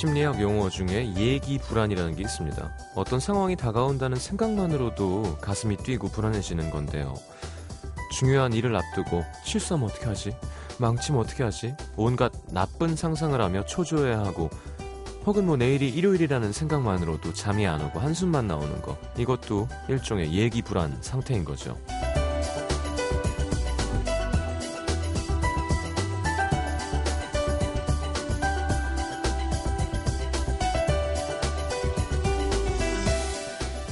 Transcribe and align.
심리학 0.00 0.40
용어 0.40 0.70
중에 0.70 1.12
예기 1.14 1.58
불안이라는 1.58 2.16
게 2.16 2.22
있습니다. 2.22 2.74
어떤 2.94 3.20
상황이 3.20 3.54
다가온다는 3.54 4.16
생각만으로도 4.16 5.36
가슴이 5.42 5.76
뛰고 5.76 6.08
불안해지는 6.08 6.70
건데요. 6.70 7.12
중요한 8.10 8.54
일을 8.54 8.74
앞두고 8.74 9.22
실수하면 9.44 9.90
어떻게 9.90 10.06
하지? 10.06 10.34
망치면 10.78 11.20
어떻게 11.20 11.42
하지? 11.42 11.74
온갖 11.98 12.32
나쁜 12.50 12.96
상상을 12.96 13.38
하며 13.38 13.62
초조해야 13.66 14.20
하고 14.20 14.48
혹은 15.26 15.44
뭐 15.44 15.58
내일이 15.58 15.90
일요일이라는 15.90 16.50
생각만으로도 16.50 17.34
잠이 17.34 17.66
안 17.66 17.82
오고 17.82 18.00
한숨만 18.00 18.46
나오는 18.46 18.80
거 18.80 18.96
이것도 19.18 19.68
일종의 19.90 20.32
예기 20.32 20.62
불안 20.62 20.96
상태인 21.02 21.44
거죠. 21.44 21.76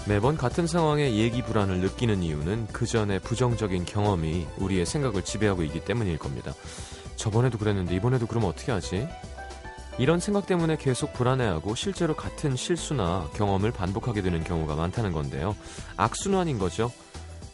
매번 0.09 0.39
같은 0.39 0.67
상황에 0.67 1.17
예기 1.17 1.43
불안을 1.43 1.80
느끼는 1.80 2.23
이유는 2.23 2.69
그 2.73 2.87
전에 2.87 3.19
부정적인 3.19 3.85
경험이 3.85 4.47
우리의 4.57 4.87
생각을 4.87 5.23
지배하고 5.23 5.62
있기 5.65 5.84
때문일 5.84 6.17
겁니다. 6.17 6.55
저번에도 7.17 7.59
그랬는데 7.59 7.95
이번에도 7.95 8.27
그러면 8.27 8.48
어떻게 8.48 8.73
하지? 8.73 9.07
이런 9.98 10.19
생각 10.19 10.47
때문에 10.47 10.79
계속 10.79 11.12
불안해하고 11.12 11.75
실제로 11.75 12.17
같은 12.17 12.56
실수나 12.56 13.28
경험을 13.34 13.70
반복하게 13.70 14.23
되는 14.23 14.42
경우가 14.42 14.77
많다는 14.77 15.12
건데요. 15.12 15.55
악순환인 15.98 16.59
거죠. 16.59 16.91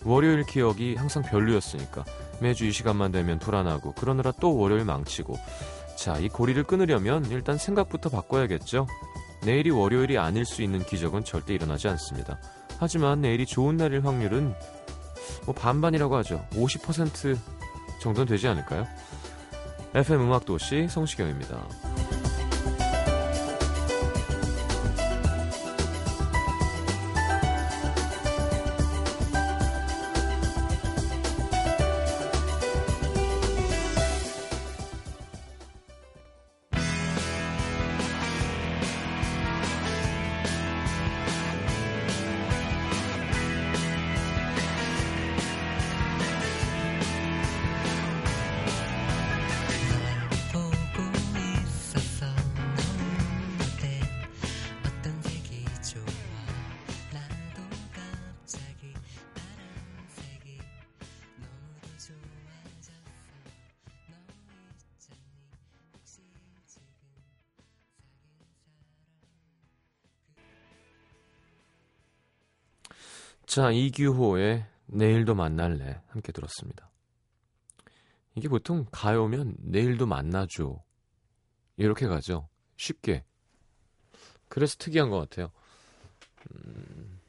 월요일 0.04 0.44
기억이 0.44 0.94
항상 0.94 1.24
별로였으니까 1.24 2.04
매주 2.38 2.66
이 2.66 2.72
시간만 2.72 3.10
되면 3.10 3.40
불안하고 3.40 3.94
그러느라 3.94 4.30
또 4.38 4.56
월요일 4.56 4.84
망치고 4.84 5.34
자, 5.96 6.18
이 6.18 6.28
고리를 6.28 6.62
끊으려면 6.64 7.24
일단 7.30 7.58
생각부터 7.58 8.10
바꿔야겠죠. 8.10 8.86
내일이 9.44 9.70
월요일이 9.70 10.18
아닐 10.18 10.44
수 10.44 10.62
있는 10.62 10.84
기적은 10.84 11.24
절대 11.24 11.54
일어나지 11.54 11.88
않습니다. 11.88 12.38
하지만 12.78 13.20
내일이 13.20 13.46
좋은 13.46 13.76
날일 13.76 14.04
확률은 14.04 14.54
뭐 15.44 15.54
반반이라고 15.54 16.16
하죠. 16.16 16.44
50% 16.52 17.38
정도는 18.00 18.26
되지 18.26 18.48
않을까요? 18.48 18.86
FM 19.94 20.22
음악도시 20.22 20.88
성시경입니다. 20.88 21.93
자, 73.54 73.70
이규호의 73.70 74.66
내일도 74.86 75.36
만날래 75.36 76.02
함께 76.08 76.32
들었습니다. 76.32 76.90
이게 78.34 78.48
보통 78.48 78.84
가요면 78.90 79.58
내일도 79.60 80.06
만나죠. 80.06 80.82
이렇게 81.76 82.08
가죠. 82.08 82.48
쉽게. 82.76 83.22
그래서 84.48 84.74
특이한 84.76 85.08
것 85.08 85.20
같아요. 85.20 85.52
음, 86.50 87.20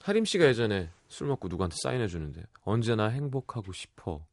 하림 0.00 0.24
씨가 0.24 0.46
예전에 0.46 0.88
술 1.08 1.26
먹고 1.26 1.48
누구한테 1.48 1.76
사인해 1.82 2.06
주는데 2.06 2.42
언제나 2.62 3.08
행복하고 3.08 3.74
싶어 3.74 4.24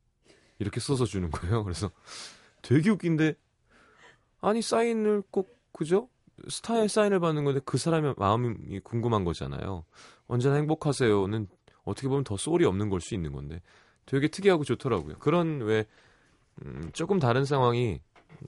이렇게 0.60 0.80
써서 0.80 1.04
주는 1.04 1.30
거예요. 1.30 1.66
그래서 1.66 1.92
되게 2.62 2.90
웃긴데 2.90 3.34
아니 4.40 4.62
사인을 4.62 5.24
꼭 5.30 5.60
그죠? 5.74 6.08
스타의 6.48 6.88
사인을 6.88 7.20
받는 7.20 7.44
건데 7.44 7.60
그 7.66 7.78
사람의 7.78 8.16
마음이 8.18 8.80
궁금한 8.80 9.26
거잖아요. 9.26 9.84
언제나 10.34 10.56
행복하세요는 10.56 11.48
어떻게 11.84 12.08
보면 12.08 12.24
더 12.24 12.38
소울이 12.38 12.66
없는 12.66 12.90
걸 12.90 13.00
수 13.02 13.14
있는 13.14 13.34
건데 13.34 13.62
되게 14.06 14.28
특이하고 14.28 14.64
좋더라고요. 14.64 15.20
그런 15.20 15.62
왜 15.62 15.86
음, 16.66 16.90
조금 16.94 17.20
다른 17.20 17.46
상황이 17.46 18.02
음, 18.42 18.48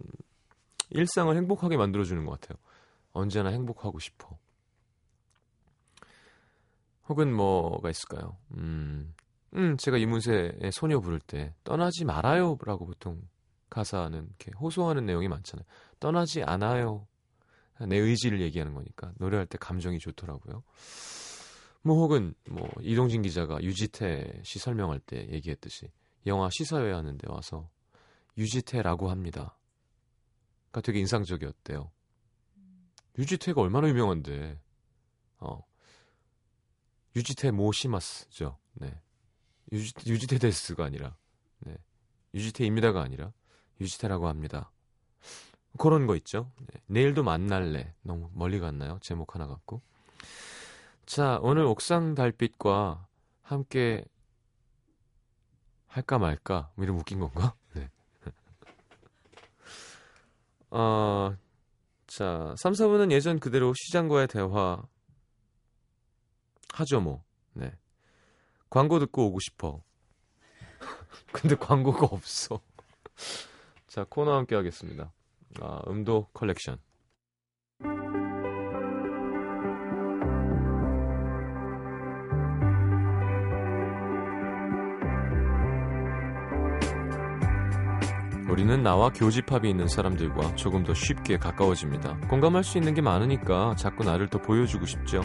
일상을 0.89 1.35
행복하게 1.35 1.77
만들어주는 1.77 2.25
것 2.25 2.39
같아요. 2.39 2.57
언제나 3.13 3.49
행복하고 3.49 3.99
싶어. 3.99 4.37
혹은 7.07 7.31
뭐가 7.35 7.89
있을까요? 7.91 8.35
음, 8.57 9.13
음 9.53 9.77
제가 9.77 9.97
이문세의 9.97 10.71
소녀 10.71 10.99
부를 10.99 11.19
때 11.19 11.53
떠나지 11.63 12.03
말아요라고 12.03 12.87
보통 12.87 13.21
가사는 13.69 14.17
이렇게 14.25 14.51
호소하는 14.59 15.05
내용이 15.05 15.27
많잖아요. 15.27 15.65
떠나지 15.99 16.41
않아요. 16.43 17.07
내 17.87 17.97
의지를 17.97 18.41
얘기하는 18.41 18.73
거니까 18.73 19.11
노래할 19.17 19.45
때 19.45 19.57
감정이 19.59 19.99
좋더라고요. 19.99 20.63
뭐 21.85 21.97
혹은 21.97 22.33
뭐 22.49 22.67
이동진 22.81 23.21
기자가 23.21 23.61
유지태 23.61 24.41
씨 24.43 24.57
설명할 24.57 24.99
때 24.99 25.27
얘기했듯이 25.29 25.91
영화 26.25 26.49
시사회 26.49 26.91
하는데 26.91 27.29
와서 27.29 27.69
유지태라고 28.39 29.11
합니다. 29.11 29.55
그러니까 30.71 30.81
되게 30.81 30.99
인상적이었대요. 31.01 31.91
유지태가 33.19 33.61
얼마나 33.61 33.87
유명한데. 33.87 34.59
어. 35.37 35.63
유지태 37.15 37.51
모시마스죠. 37.51 38.57
네. 38.73 38.99
유지, 39.71 39.93
유지태 40.07 40.39
데스가 40.39 40.85
아니라 40.85 41.15
네. 41.59 41.77
유지태입니다가 42.33 43.03
아니라 43.03 43.31
유지태라고 43.79 44.27
합니다. 44.27 44.71
그런 45.77 46.07
거 46.07 46.15
있죠. 46.15 46.51
네. 46.61 46.81
내일도 46.87 47.21
만날래. 47.21 47.93
너무 48.01 48.31
멀리 48.33 48.59
갔나요? 48.59 48.97
제목 49.03 49.35
하나 49.35 49.45
갖고. 49.45 49.83
자, 51.05 51.39
오늘 51.43 51.65
옥상 51.65 52.15
달빛과 52.15 53.05
함께 53.43 54.03
할까 55.87 56.17
말까? 56.17 56.71
뭐 56.75 56.83
이런 56.83 56.97
웃긴 56.97 57.19
건가? 57.19 57.53
네. 57.75 57.89
어, 60.71 61.35
자, 62.07 62.55
3, 62.57 62.73
4분은 62.73 63.11
예전 63.11 63.39
그대로 63.39 63.73
시장과의 63.75 64.27
대화 64.27 64.81
하죠, 66.73 67.01
뭐. 67.01 67.23
네. 67.53 67.71
광고 68.71 68.97
듣고 68.97 69.27
오고 69.27 69.39
싶어. 69.41 69.83
근데 71.31 71.55
광고가 71.55 72.07
없어. 72.07 72.59
자, 73.87 74.05
코너 74.09 74.35
함께 74.35 74.55
하겠습니다. 74.55 75.13
아, 75.61 75.81
음도 75.87 76.29
컬렉션. 76.33 76.79
우리는 88.55 88.81
나와 88.83 89.09
교집합이 89.09 89.69
있는 89.69 89.89
사람들과 89.89 90.55
조금 90.55 90.85
더 90.85 90.93
쉽게 90.93 91.37
가까워집니다. 91.37 92.15
공감할 92.29 92.63
수 92.63 92.77
있는 92.77 92.93
게 92.93 93.01
많으니까 93.01 93.75
자꾸 93.75 94.05
나를 94.05 94.29
더 94.29 94.41
보여주고 94.41 94.85
싶죠. 94.85 95.23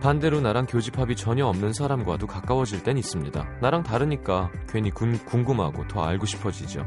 반대로 0.00 0.40
나랑 0.40 0.66
교집합이 0.66 1.16
전혀 1.16 1.44
없는 1.44 1.72
사람과도 1.72 2.28
가까워질 2.28 2.84
땐 2.84 2.98
있습니다. 2.98 3.58
나랑 3.60 3.82
다르니까 3.82 4.52
괜히 4.68 4.92
군, 4.92 5.18
궁금하고 5.24 5.88
더 5.88 6.04
알고 6.04 6.24
싶어지죠. 6.26 6.86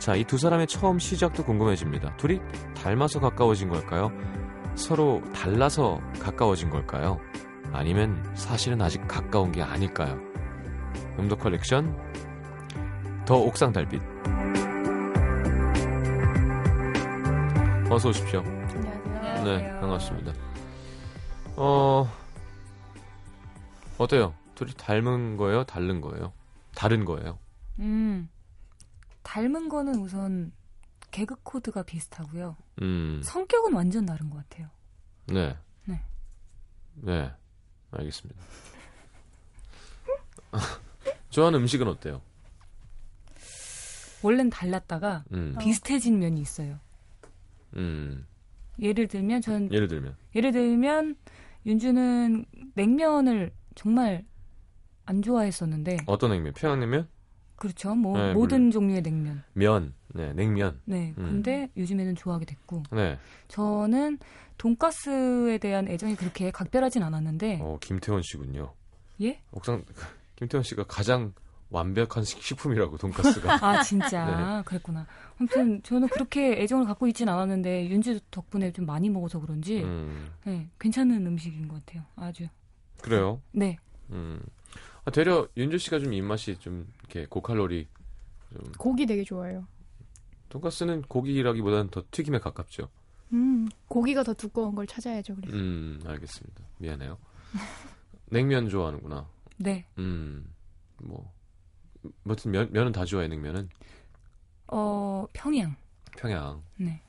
자, 0.00 0.16
이 0.16 0.24
두 0.24 0.38
사람의 0.38 0.66
처음 0.66 0.98
시작도 0.98 1.44
궁금해집니다. 1.44 2.16
둘이 2.16 2.40
닮아서 2.74 3.20
가까워진 3.20 3.68
걸까요? 3.68 4.10
서로 4.74 5.22
달라서 5.32 6.00
가까워진 6.18 6.68
걸까요? 6.68 7.20
아니면 7.72 8.24
사실은 8.34 8.82
아직 8.82 9.06
가까운 9.06 9.52
게 9.52 9.62
아닐까요? 9.62 10.18
음도 11.16 11.36
컬렉션 11.36 11.96
더 13.24 13.36
옥상 13.36 13.72
달빛 13.72 14.02
어서 17.96 18.10
오십시오. 18.10 18.40
안녕하세요. 18.40 19.44
네, 19.44 19.80
반갑습니다. 19.80 20.30
어, 21.56 22.06
어때요? 23.96 24.34
둘이 24.54 24.74
닮은 24.74 25.38
거예요? 25.38 25.64
다른 25.64 26.02
거예요? 26.02 26.34
다른 26.74 27.06
거예요? 27.06 27.38
음, 27.78 28.28
닮은 29.22 29.70
거는 29.70 29.94
우선 29.94 30.52
개그 31.10 31.36
코드가 31.42 31.84
비슷하고요. 31.84 32.58
음. 32.82 33.22
성격은 33.24 33.72
완전 33.72 34.04
다른 34.04 34.28
것 34.28 34.46
같아요. 34.46 34.68
네. 35.28 35.56
네. 35.86 36.02
네. 36.96 37.32
알겠습니다. 37.92 38.42
좋아하는 41.30 41.60
음식은 41.60 41.88
어때요? 41.88 42.20
원래는 44.20 44.50
달랐다가 44.50 45.24
음. 45.32 45.56
비슷해진 45.58 46.18
면이 46.18 46.42
있어요. 46.42 46.78
음. 47.76 48.26
예를 48.80 49.08
들면 49.08 49.40
전 49.40 49.72
예를 49.72 49.88
들면 49.88 50.16
예를 50.34 50.52
들면 50.52 51.16
윤주는 51.64 52.44
냉면을 52.74 53.52
정말 53.74 54.24
안 55.04 55.22
좋아했었는데 55.22 55.98
어떤 56.06 56.30
냉면? 56.30 56.52
평양냉면? 56.54 57.08
그렇죠. 57.56 57.94
뭐 57.94 58.18
네, 58.18 58.34
모든 58.34 58.58
물론. 58.58 58.70
종류의 58.70 59.02
냉면. 59.02 59.42
면. 59.54 59.94
네, 60.08 60.32
냉면. 60.34 60.80
네. 60.84 61.14
음. 61.18 61.24
근데 61.24 61.70
요즘에는 61.76 62.14
좋아하게 62.14 62.44
됐고 62.44 62.82
네. 62.92 63.18
저는 63.48 64.18
돈가스에 64.58 65.58
대한 65.58 65.88
애정이 65.88 66.16
그렇게 66.16 66.50
각별하진 66.50 67.02
않았는데 67.02 67.60
어, 67.62 67.78
김태원 67.80 68.22
씨군요. 68.22 68.74
예? 69.22 69.40
옥상 69.52 69.84
김태원 70.36 70.62
씨가 70.62 70.84
가장 70.84 71.32
완벽한 71.70 72.24
식- 72.24 72.42
식품이라고 72.42 72.96
돈가스가. 72.98 73.58
아 73.64 73.82
진짜 73.82 74.24
네. 74.58 74.62
그랬구나. 74.64 75.06
아무튼 75.38 75.82
저는 75.82 76.08
그렇게 76.08 76.60
애정을 76.62 76.86
갖고 76.86 77.06
있진 77.08 77.28
않았는데 77.28 77.88
윤주 77.90 78.20
덕분에 78.30 78.72
좀 78.72 78.86
많이 78.86 79.10
먹어서 79.10 79.40
그런지 79.40 79.82
음. 79.82 80.30
네, 80.44 80.68
괜찮은 80.78 81.26
음식인 81.26 81.68
것 81.68 81.84
같아요. 81.84 82.04
아주. 82.16 82.46
그래요. 83.02 83.40
네. 83.52 83.78
음. 84.10 84.40
아, 85.04 85.10
되려 85.10 85.46
윤주 85.56 85.78
씨가 85.78 85.98
좀 85.98 86.12
입맛이 86.12 86.56
좀 86.58 86.86
이렇게 87.00 87.26
고칼로리 87.26 87.88
좀 88.52 88.72
고기 88.78 89.04
되게 89.06 89.24
좋아해요. 89.24 89.66
돈가스는 90.48 91.02
고기라기보다는 91.02 91.90
더 91.90 92.04
튀김에 92.10 92.38
가깝죠. 92.38 92.88
음, 93.32 93.68
고기가 93.88 94.22
더 94.22 94.32
두꺼운 94.32 94.74
걸 94.76 94.86
찾아야죠. 94.86 95.34
그래서. 95.34 95.56
음, 95.56 96.00
알겠습니다. 96.06 96.64
미안해요. 96.78 97.18
냉면 98.30 98.68
좋아하는구나. 98.68 99.28
네. 99.58 99.84
음. 99.98 100.52
뭐 101.02 101.32
뭐든 102.24 102.50
면 102.50 102.72
면은 102.72 102.92
다 102.92 103.04
좋아해 103.04 103.28
냉면은 103.28 103.68
어 104.68 105.26
평양. 105.32 105.76
평양. 106.16 106.62
네. 106.76 107.02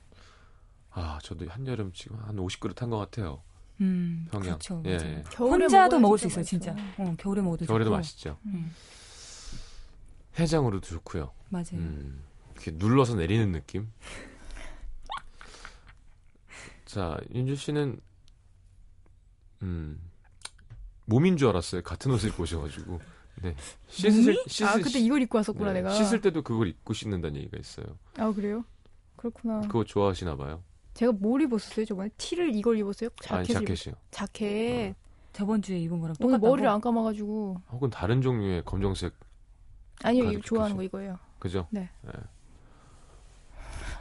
아, 0.90 1.18
저도 1.22 1.46
한여름 1.48 1.92
지금 1.92 2.18
한 2.18 2.36
50그릇 2.36 2.78
한 2.80 2.90
것 2.90 2.98
같아요. 2.98 3.42
음. 3.80 4.26
평양. 4.30 4.58
그렇죠. 4.58 4.82
예. 4.86 4.90
예. 4.92 5.24
겨울에 5.30 5.64
혼자도 5.64 5.98
먹을 6.00 6.18
수 6.18 6.26
있어요, 6.26 6.44
진짜. 6.44 6.74
어, 6.98 7.14
겨울에 7.18 7.40
먹어도 7.42 7.66
겨울에도 7.66 7.88
좋고. 7.90 7.96
맛있죠. 7.96 8.38
음, 8.46 8.72
해장으로도 10.38 10.86
좋고요. 10.86 11.32
맞아요. 11.50 11.66
음, 11.74 12.22
이렇게 12.54 12.72
눌러서 12.72 13.14
내리는 13.16 13.50
느낌. 13.52 13.88
자, 16.84 17.18
윤주 17.34 17.56
씨는 17.56 18.00
음 19.62 20.00
몸인 21.06 21.36
줄 21.36 21.48
알았어요. 21.48 21.82
같은 21.82 22.10
옷을 22.10 22.28
입고 22.30 22.42
오셔가지고. 22.44 23.00
네. 23.42 23.54
씻으실 23.88 24.42
씻을 24.46 24.66
아, 24.66 24.74
그때 24.76 24.98
이걸 24.98 25.22
입고 25.22 25.38
왔었구나, 25.38 25.72
네, 25.72 25.80
내가. 25.82 25.90
씻을 25.94 26.20
때도 26.20 26.42
그걸 26.42 26.68
입고 26.68 26.92
씻는다는 26.94 27.36
얘기가 27.36 27.56
있어요. 27.58 27.86
아, 28.18 28.32
그래요? 28.32 28.64
그렇구나. 29.16 29.60
그거 29.62 29.84
좋아하시나 29.84 30.36
봐요. 30.36 30.62
제가 30.94 31.12
뭘 31.12 31.42
입었었어요, 31.42 31.84
저번에? 31.86 32.08
티를 32.18 32.54
이걸 32.54 32.76
입었어요? 32.78 33.10
아니 33.30 33.46
자켓을 33.46 33.62
입었... 33.62 33.76
자켓이요. 33.76 33.94
자켓. 34.10 34.94
저번 35.32 35.62
주에 35.62 35.78
입은 35.78 36.00
거랑 36.00 36.16
오늘 36.20 36.32
똑같다고. 36.32 36.46
머리를 36.48 36.68
안 36.68 36.80
감아가지고. 36.80 37.60
혹은 37.70 37.90
다른 37.90 38.20
종류의 38.22 38.64
검정색 38.64 39.14
아니요, 40.02 40.32
이거 40.32 40.40
좋아하는. 40.42 40.76
거 40.76 40.82
이거예요. 40.82 41.18
그죠? 41.38 41.68
네. 41.70 41.88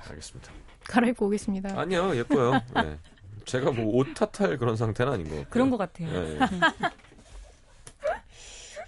알겠습니다. 0.10 0.52
갈아입고 0.86 1.28
오겠습니다. 1.28 1.80
아니요, 1.80 2.16
예뻐요. 2.16 2.54
네. 2.76 2.98
제가 3.46 3.72
뭐 3.72 3.98
옷 3.98 4.08
탓할 4.14 4.58
그런 4.58 4.76
상태는 4.76 5.14
아닌 5.14 5.26
것 5.26 5.36
같아요. 5.36 5.50
그런 5.50 5.70
것 5.70 5.78
같아요. 5.78 6.10
예, 6.10 6.36
예. 6.36 6.40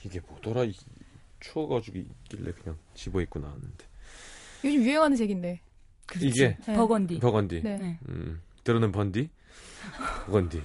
이게 0.05 0.19
뭐더라 0.27 0.63
이, 0.63 0.73
추워가지고 1.39 1.97
있길래 1.99 2.51
그냥 2.51 2.77
집어 2.93 3.21
입고 3.21 3.39
나왔는데 3.39 3.85
요즘 4.65 4.83
유행하는 4.83 5.15
색인데. 5.15 5.61
그렇지. 6.05 6.27
이게 6.27 6.57
네. 6.67 6.73
버건디. 6.73 7.19
버건디 7.19 7.61
네. 7.61 7.77
네. 7.77 7.99
음, 8.09 8.41
들어는 8.63 8.91
번디 8.91 9.29
버건디 10.25 10.61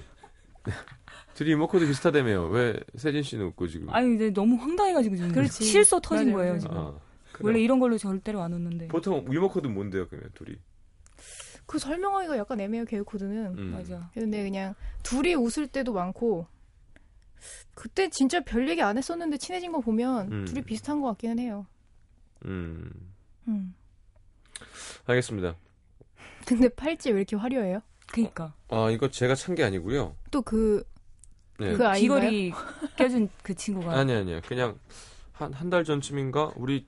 둘이 1.35 1.51
유머코드 1.51 1.85
비슷하다며요 1.85 2.47
왜 2.47 2.79
세진 2.95 3.21
씨는 3.21 3.45
웃고 3.47 3.67
지금 3.67 3.89
아니 3.89 4.15
이제 4.15 4.31
너무 4.31 4.55
황당해가지고 4.55 5.15
지금 5.15 5.31
그렇지. 5.31 5.63
실소 5.63 5.99
터진 5.99 6.31
맞아요, 6.31 6.35
거예요. 6.37 6.59
지금. 6.59 6.77
아? 6.77 6.99
원래 7.41 7.59
이런 7.59 7.79
걸로 7.79 7.97
절대로 7.97 8.41
안 8.41 8.53
웃는데. 8.53 8.87
보통 8.87 9.25
유머코드 9.29 9.67
뭔데요 9.67 10.07
그러면 10.07 10.29
둘이 10.33 10.55
그 11.67 11.79
설명하기가 11.79 12.37
약간 12.37 12.59
애매해요, 12.59 12.85
개그 12.85 13.03
코드는. 13.03 13.57
음. 13.57 13.71
맞아. 13.71 14.09
근데 14.13 14.43
그냥 14.43 14.75
둘이 15.03 15.33
웃을 15.33 15.67
때도 15.67 15.93
많고 15.93 16.47
그때 17.85 18.09
진짜 18.09 18.39
별 18.39 18.67
얘기 18.67 18.81
안 18.81 18.97
했었는데 18.97 19.37
친해진 19.37 19.71
거 19.71 19.79
보면 19.79 20.31
음. 20.31 20.45
둘이 20.45 20.63
비슷한 20.63 21.01
것 21.01 21.09
같기는 21.09 21.37
해요. 21.37 21.67
음 22.43 22.89
음. 23.47 23.75
알겠습니다 25.05 25.55
근데 26.47 26.67
팔찌 26.69 27.11
왜 27.11 27.17
이렇게 27.19 27.35
화려해요? 27.35 27.81
그니까 28.07 28.55
아 28.69 28.89
이거 28.89 29.07
제가 29.09 29.35
찬 29.35 29.53
게 29.53 29.63
아니고요 29.63 30.15
또그 30.31 30.83
네. 31.59 31.73
그? 31.73 31.93
귀걸이 31.93 32.53
껴준 32.97 33.29
그 33.43 33.53
친구가 33.53 33.91
아니 33.99 34.13
아니요 34.13 34.41
그냥 34.47 34.79
한 35.33 35.53
한 35.53 35.69
달 35.69 35.83
전쯤인가 35.83 36.53
우리 36.55 36.87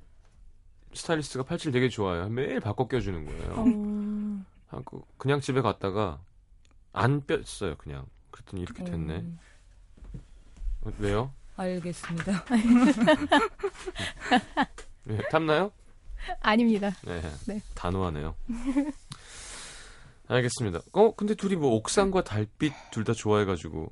스타일리스트가 0.93 1.43
팔찌를 1.43 1.73
되게 1.73 1.89
좋아해요 1.89 2.27
매일 2.29 2.59
바꿔 2.59 2.87
껴주는 2.87 3.23
거예요 3.23 3.53
어... 3.55 4.43
하고 4.75 5.05
그냥 5.17 5.41
집에 5.41 5.61
갔다가 5.61 6.19
안 6.91 7.23
뺐어요 7.27 7.75
그냥 7.77 8.07
그랬더니 8.31 8.63
이렇게 8.63 8.83
됐네 8.83 9.13
음, 9.19 9.37
어, 9.39 9.47
왜요? 10.99 11.31
알겠습니다. 11.55 12.45
네, 15.03 15.17
탐나요? 15.31 15.71
아닙니다. 16.41 16.91
네, 17.05 17.21
네. 17.47 17.61
단호하네요 17.73 18.35
알겠습니다 20.27 20.81
어 20.91 21.15
근데 21.15 21.35
둘이 21.35 21.55
뭐 21.55 21.71
옥상과 21.75 22.23
달빛 22.25 22.73
둘 22.91 23.05
다 23.05 23.13
좋아해가지고 23.13 23.89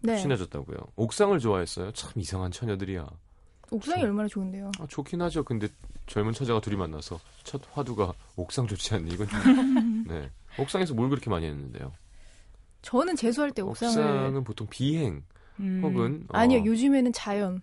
네. 0.00 0.16
친해졌다고요 0.18 0.78
옥상을 0.96 1.38
좋아했어요 1.38 1.92
참 1.92 2.10
이상한 2.16 2.50
처녀들이야 2.50 3.06
옥상이 3.70 4.02
얼마나 4.02 4.26
좋은데요. 4.28 4.70
아, 4.80 4.86
좋긴 4.88 5.20
하죠 5.20 5.44
근데 5.44 5.68
젊은 6.06 6.32
처자가 6.32 6.60
둘이 6.62 6.76
만나서 6.76 7.20
첫 7.44 7.60
화두가 7.72 8.14
옥상 8.36 8.66
좋지 8.66 8.94
않니 8.94 9.10
이건 9.12 9.28
좀- 9.28 10.04
네 10.08 10.30
옥상에서 10.58 10.94
뭘 10.94 11.10
그렇게 11.10 11.28
많이 11.28 11.44
했는데요 11.46 11.92
저는 12.80 13.14
재수할 13.16 13.50
때 13.50 13.60
옥상을 13.60 13.90
옥상은 13.98 14.44
보통 14.44 14.66
비행 14.70 15.22
음, 15.60 15.80
혹은 15.82 16.24
어, 16.28 16.36
아니요 16.36 16.64
요즘에는 16.64 17.12
자연. 17.12 17.62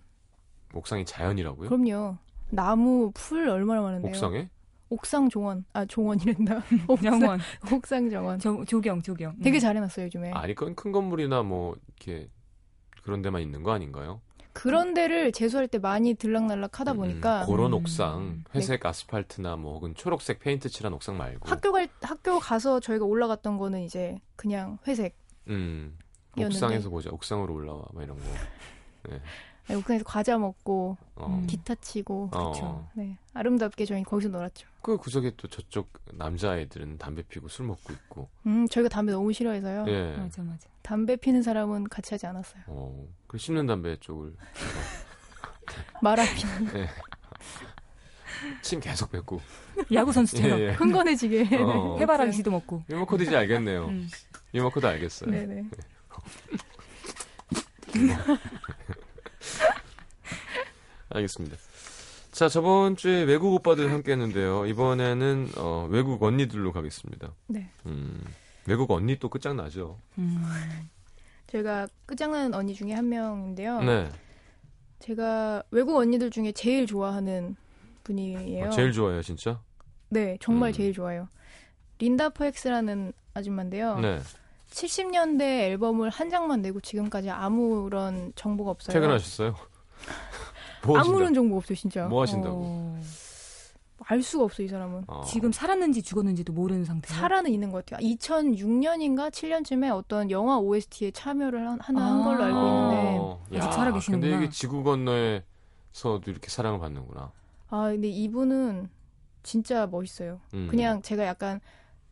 옥상이 0.74 1.04
자연이라고요? 1.04 1.68
그럼요. 1.68 2.16
나무 2.50 3.10
풀 3.14 3.48
얼마나 3.48 3.80
많은데요. 3.80 4.10
옥상에? 4.10 4.48
옥상 4.88 5.28
정원 5.28 5.64
아 5.72 5.84
정원이란다. 5.84 6.62
옥상 6.88 7.38
옥상 7.72 8.10
정원. 8.10 8.38
조, 8.38 8.64
조경 8.64 9.02
조경. 9.02 9.32
음. 9.38 9.42
되게 9.42 9.58
잘해놨어요 9.58 10.06
요즘에. 10.06 10.30
아니 10.32 10.54
그건 10.54 10.74
큰 10.74 10.92
건물이나 10.92 11.42
뭐 11.42 11.76
이렇게 11.86 12.28
그런 13.02 13.22
데만 13.22 13.42
있는 13.42 13.62
거 13.62 13.72
아닌가요? 13.72 14.20
그런 14.52 14.94
데를 14.94 15.32
재수할 15.32 15.68
때 15.68 15.78
많이 15.78 16.14
들락날락 16.14 16.80
하다 16.80 16.92
음, 16.92 16.96
보니까 16.96 17.44
그런 17.46 17.72
음. 17.72 17.74
옥상 17.74 18.44
회색 18.54 18.86
아스팔트나 18.86 19.56
뭐 19.56 19.74
혹은 19.74 19.94
초록색 19.94 20.38
페인트 20.38 20.70
칠한 20.70 20.94
옥상 20.94 21.16
말고 21.18 21.46
학교 21.48 21.72
갈 21.72 21.88
학교 22.00 22.38
가서 22.38 22.80
저희가 22.80 23.04
올라갔던 23.04 23.58
거는 23.58 23.82
이제 23.82 24.18
그냥 24.34 24.78
회색. 24.86 25.14
음. 25.48 25.98
옥상에서 26.44 26.90
보자 26.90 27.10
옥상으로 27.10 27.54
올라와 27.54 27.82
막 27.92 28.02
이런 28.02 28.16
거 28.18 28.24
네, 29.68 29.74
옥상에서 29.74 30.04
과자 30.04 30.36
먹고 30.38 30.96
어. 31.16 31.26
음. 31.26 31.46
기타 31.46 31.74
치고 31.76 32.30
어. 32.32 32.52
그쵸. 32.52 32.88
네 32.94 33.16
아름답게 33.34 33.84
저희 33.84 34.02
거기서 34.02 34.28
놀았죠. 34.30 34.66
그 34.82 34.96
구석에 34.96 35.32
또 35.36 35.48
저쪽 35.48 35.88
남자애들은 36.12 36.98
담배 36.98 37.22
피고 37.22 37.48
술 37.48 37.66
먹고 37.66 37.92
있고 37.92 38.28
음 38.46 38.66
저희가 38.68 38.88
담배 38.88 39.12
너무 39.12 39.32
싫어해서요. 39.32 39.84
예 39.88 40.16
맞아 40.16 40.42
맞아. 40.42 40.68
담배 40.82 41.16
피는 41.16 41.42
사람은 41.42 41.84
같이 41.88 42.14
하지 42.14 42.26
않았어요. 42.26 42.62
어, 42.68 43.06
그 43.26 43.38
씹는 43.38 43.66
담배 43.66 43.96
쪽을 43.98 44.34
말안 46.02 46.26
피는 46.34 46.72
네. 46.72 46.88
침 48.62 48.78
계속 48.80 49.10
뱉고 49.10 49.40
야구 49.92 50.12
선수처럼 50.12 50.58
예, 50.60 50.64
예. 50.68 50.70
흥건해지게. 50.72 51.48
어. 51.58 51.96
해바라기 51.98 52.32
씨도 52.32 52.50
먹고. 52.50 52.82
유머코드인지 52.88 53.34
알겠네요 53.36 53.86
음. 53.86 54.08
유머코드 54.54 54.86
알겠어요 54.86 55.30
네네. 55.30 55.64
알겠습니다. 61.10 61.56
자, 62.32 62.48
저번 62.48 62.96
주에 62.96 63.22
외국 63.22 63.54
오빠들 63.54 63.90
함께 63.90 64.12
했는데요. 64.12 64.66
이번에는 64.66 65.50
어, 65.56 65.88
외국 65.90 66.22
언니들로 66.22 66.72
가겠습니다. 66.72 67.32
네. 67.46 67.70
음, 67.86 68.22
외국 68.66 68.90
언니 68.90 69.18
또 69.18 69.30
끝장나죠. 69.30 69.98
음. 70.18 70.44
제가 71.46 71.88
끝장나는 72.04 72.54
언니 72.54 72.74
중에 72.74 72.92
한 72.92 73.08
명인데요. 73.08 73.80
네. 73.82 74.10
제가 74.98 75.62
외국 75.70 75.96
언니들 75.96 76.30
중에 76.30 76.52
제일 76.52 76.86
좋아하는 76.86 77.56
분이에요. 78.04 78.66
아, 78.66 78.70
제일 78.70 78.92
좋아요, 78.92 79.22
진짜. 79.22 79.60
네, 80.08 80.36
정말 80.40 80.70
음. 80.70 80.72
제일 80.72 80.92
좋아요. 80.92 81.28
린다 81.98 82.30
퍼엑스라는 82.30 83.12
아줌마인데요. 83.32 83.98
네. 84.00 84.20
70년대 84.70 85.42
앨범을 85.42 86.10
한 86.10 86.30
장만 86.30 86.62
내고 86.62 86.80
지금까지 86.80 87.30
아무런 87.30 88.32
정보가 88.34 88.70
없어요. 88.70 88.94
퇴근하셨어요? 88.94 89.54
뭐? 90.86 90.98
아무런 90.98 91.34
정보 91.34 91.56
없어요, 91.56 91.76
진짜. 91.76 92.06
뭐 92.06 92.22
하신다고? 92.22 92.62
어, 92.64 93.00
알 94.08 94.22
수가 94.22 94.44
없어 94.44 94.62
이 94.62 94.68
사람은. 94.68 95.04
어. 95.08 95.22
지금 95.26 95.50
살았는지 95.50 96.02
죽었는지도 96.02 96.52
모르는 96.52 96.84
상태예요. 96.84 97.20
살아는 97.20 97.50
있는 97.50 97.70
것 97.72 97.84
같아요. 97.84 98.06
2006년인가 98.08 99.30
7년쯤에 99.30 99.92
어떤 99.92 100.30
영화 100.30 100.58
OST에 100.58 101.10
참여를 101.10 101.66
한, 101.66 101.80
하나 101.80 102.06
한 102.06 102.20
아. 102.20 102.24
걸로 102.24 102.44
알고 102.44 102.58
있는데 102.58 103.18
어, 103.18 103.42
아직 103.46 103.56
야, 103.56 103.70
살아계시는구나. 103.72 104.30
근데 104.32 104.44
이게 104.44 104.52
지구 104.52 104.84
건너에서도 104.84 106.22
이렇게 106.26 106.48
사랑을 106.48 106.78
받는구나. 106.78 107.32
아 107.68 107.88
근데 107.90 108.08
이분은 108.08 108.90
진짜 109.42 109.86
멋있어요. 109.86 110.40
음. 110.54 110.68
그냥 110.70 111.02
제가 111.02 111.24
약간 111.24 111.60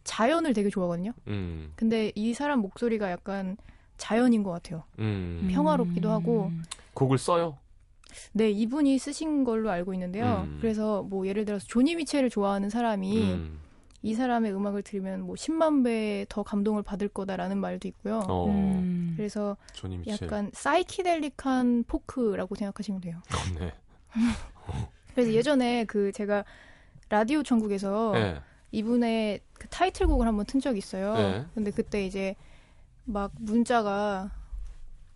자연을 0.04 0.52
되게 0.54 0.68
좋아하거든요. 0.70 1.12
음. 1.28 1.72
근데 1.76 2.12
이 2.14 2.34
사람 2.34 2.60
목소리가 2.60 3.10
약간 3.10 3.56
자연인 3.96 4.42
것 4.42 4.50
같아요. 4.50 4.84
음. 4.98 5.48
평화롭기도 5.52 6.10
하고. 6.10 6.50
곡을 6.94 7.18
써요? 7.18 7.58
네, 8.32 8.50
이분이 8.50 8.98
쓰신 8.98 9.44
걸로 9.44 9.70
알고 9.70 9.92
있는데요. 9.94 10.44
음. 10.46 10.58
그래서 10.60 11.02
뭐 11.02 11.26
예를 11.26 11.44
들어서 11.44 11.66
조니 11.66 11.96
미첼을 11.96 12.30
좋아하는 12.30 12.70
사람이 12.70 13.22
음. 13.32 13.58
이 14.02 14.14
사람의 14.14 14.54
음악을 14.54 14.82
들으면 14.82 15.22
뭐 15.22 15.34
10만 15.34 15.82
배 15.84 16.26
더 16.28 16.42
감동을 16.42 16.82
받을 16.82 17.08
거다라는 17.08 17.58
말도 17.58 17.88
있고요. 17.88 18.22
어. 18.28 18.46
음. 18.48 19.14
그래서 19.16 19.56
조니 19.72 19.98
미첼. 19.98 20.26
약간 20.26 20.50
사이키델릭한 20.52 21.84
포크라고 21.88 22.54
생각하시면 22.54 23.00
돼요. 23.00 23.20
어, 23.32 23.58
네. 23.58 23.72
그래서 25.14 25.32
예전에 25.32 25.84
그 25.86 26.12
제가 26.12 26.44
라디오 27.08 27.42
천국에서 27.42 28.12
네. 28.14 28.40
이분의 28.74 29.40
그 29.54 29.68
타이틀곡을 29.68 30.26
한번 30.26 30.44
튼 30.46 30.60
적이 30.60 30.78
있어요. 30.78 31.14
네. 31.14 31.46
근데 31.54 31.70
그때 31.70 32.04
이제 32.04 32.34
막 33.04 33.32
문자가 33.38 34.30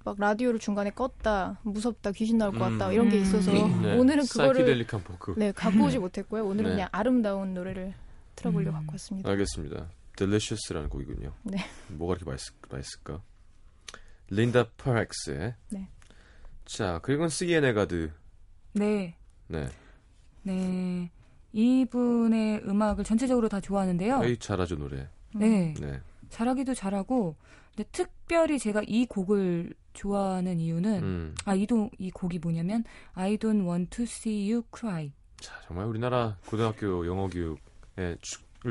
막 0.05 0.17
라디오를 0.19 0.61
중간에 0.61 0.91
껐다, 0.91 1.57
무섭다, 1.63 2.13
귀신 2.13 2.39
나올 2.39 2.53
것 2.53 2.61
같다 2.61 2.89
음. 2.89 2.93
이런 2.93 3.09
게 3.09 3.19
있어서 3.19 3.51
음. 3.53 3.83
네. 3.83 3.99
오늘은 3.99 4.27
그거를 4.27 4.55
사이키델릭한 4.55 5.03
포크. 5.03 5.35
네 5.37 5.53
갖고 5.53 5.85
오지 5.85 5.99
못했고요. 5.99 6.45
오늘은 6.47 6.71
네. 6.71 6.77
그냥 6.77 6.89
아름다운 6.93 7.53
노래를 7.55 7.95
틀어보려고 8.37 8.71
음. 8.71 8.81
갖고 8.81 8.93
왔습니다. 8.95 9.29
알겠습니다. 9.31 9.89
Delicious라는 10.17 10.89
곡이군요. 10.89 11.33
네. 11.43 11.59
뭐가 11.89 12.15
이렇게 12.15 12.31
맛있, 12.31 12.53
맛있을까? 12.71 13.23
린다 14.31 14.69
퍼렉스의 14.77 15.55
네. 15.71 15.89
자, 16.65 17.01
그리고는 17.03 17.29
시에네가드. 17.29 18.13
네, 18.75 19.17
네. 19.49 19.69
네. 20.43 21.11
이분의 21.53 22.63
음악을 22.67 23.05
전체적으로 23.05 23.49
다 23.49 23.61
좋아하는데요. 23.61 24.23
에이 24.25 24.37
잘하죠 24.39 24.77
노래. 24.77 25.09
네, 25.35 25.75
네. 25.81 26.01
잘하기도 26.31 26.75
잘하고. 26.75 27.37
근데 27.75 27.89
특별히 27.93 28.59
제가 28.59 28.83
이 28.87 29.07
곡을 29.07 29.73
좋아하는 29.93 30.59
이유는 30.61 31.03
음. 31.03 31.35
아, 31.45 31.55
이도 31.55 31.91
이 31.99 32.11
곡이 32.11 32.39
뭐냐면 32.39 32.85
I 33.15 33.37
don't 33.37 33.67
want 33.67 33.91
to 33.91 34.05
see 34.05 34.51
you 34.51 34.63
cry. 34.77 35.13
자, 35.41 35.55
정말 35.67 35.87
우리나라 35.87 36.37
고등학교 36.47 37.07
영어 37.07 37.29
교육에 37.29 38.17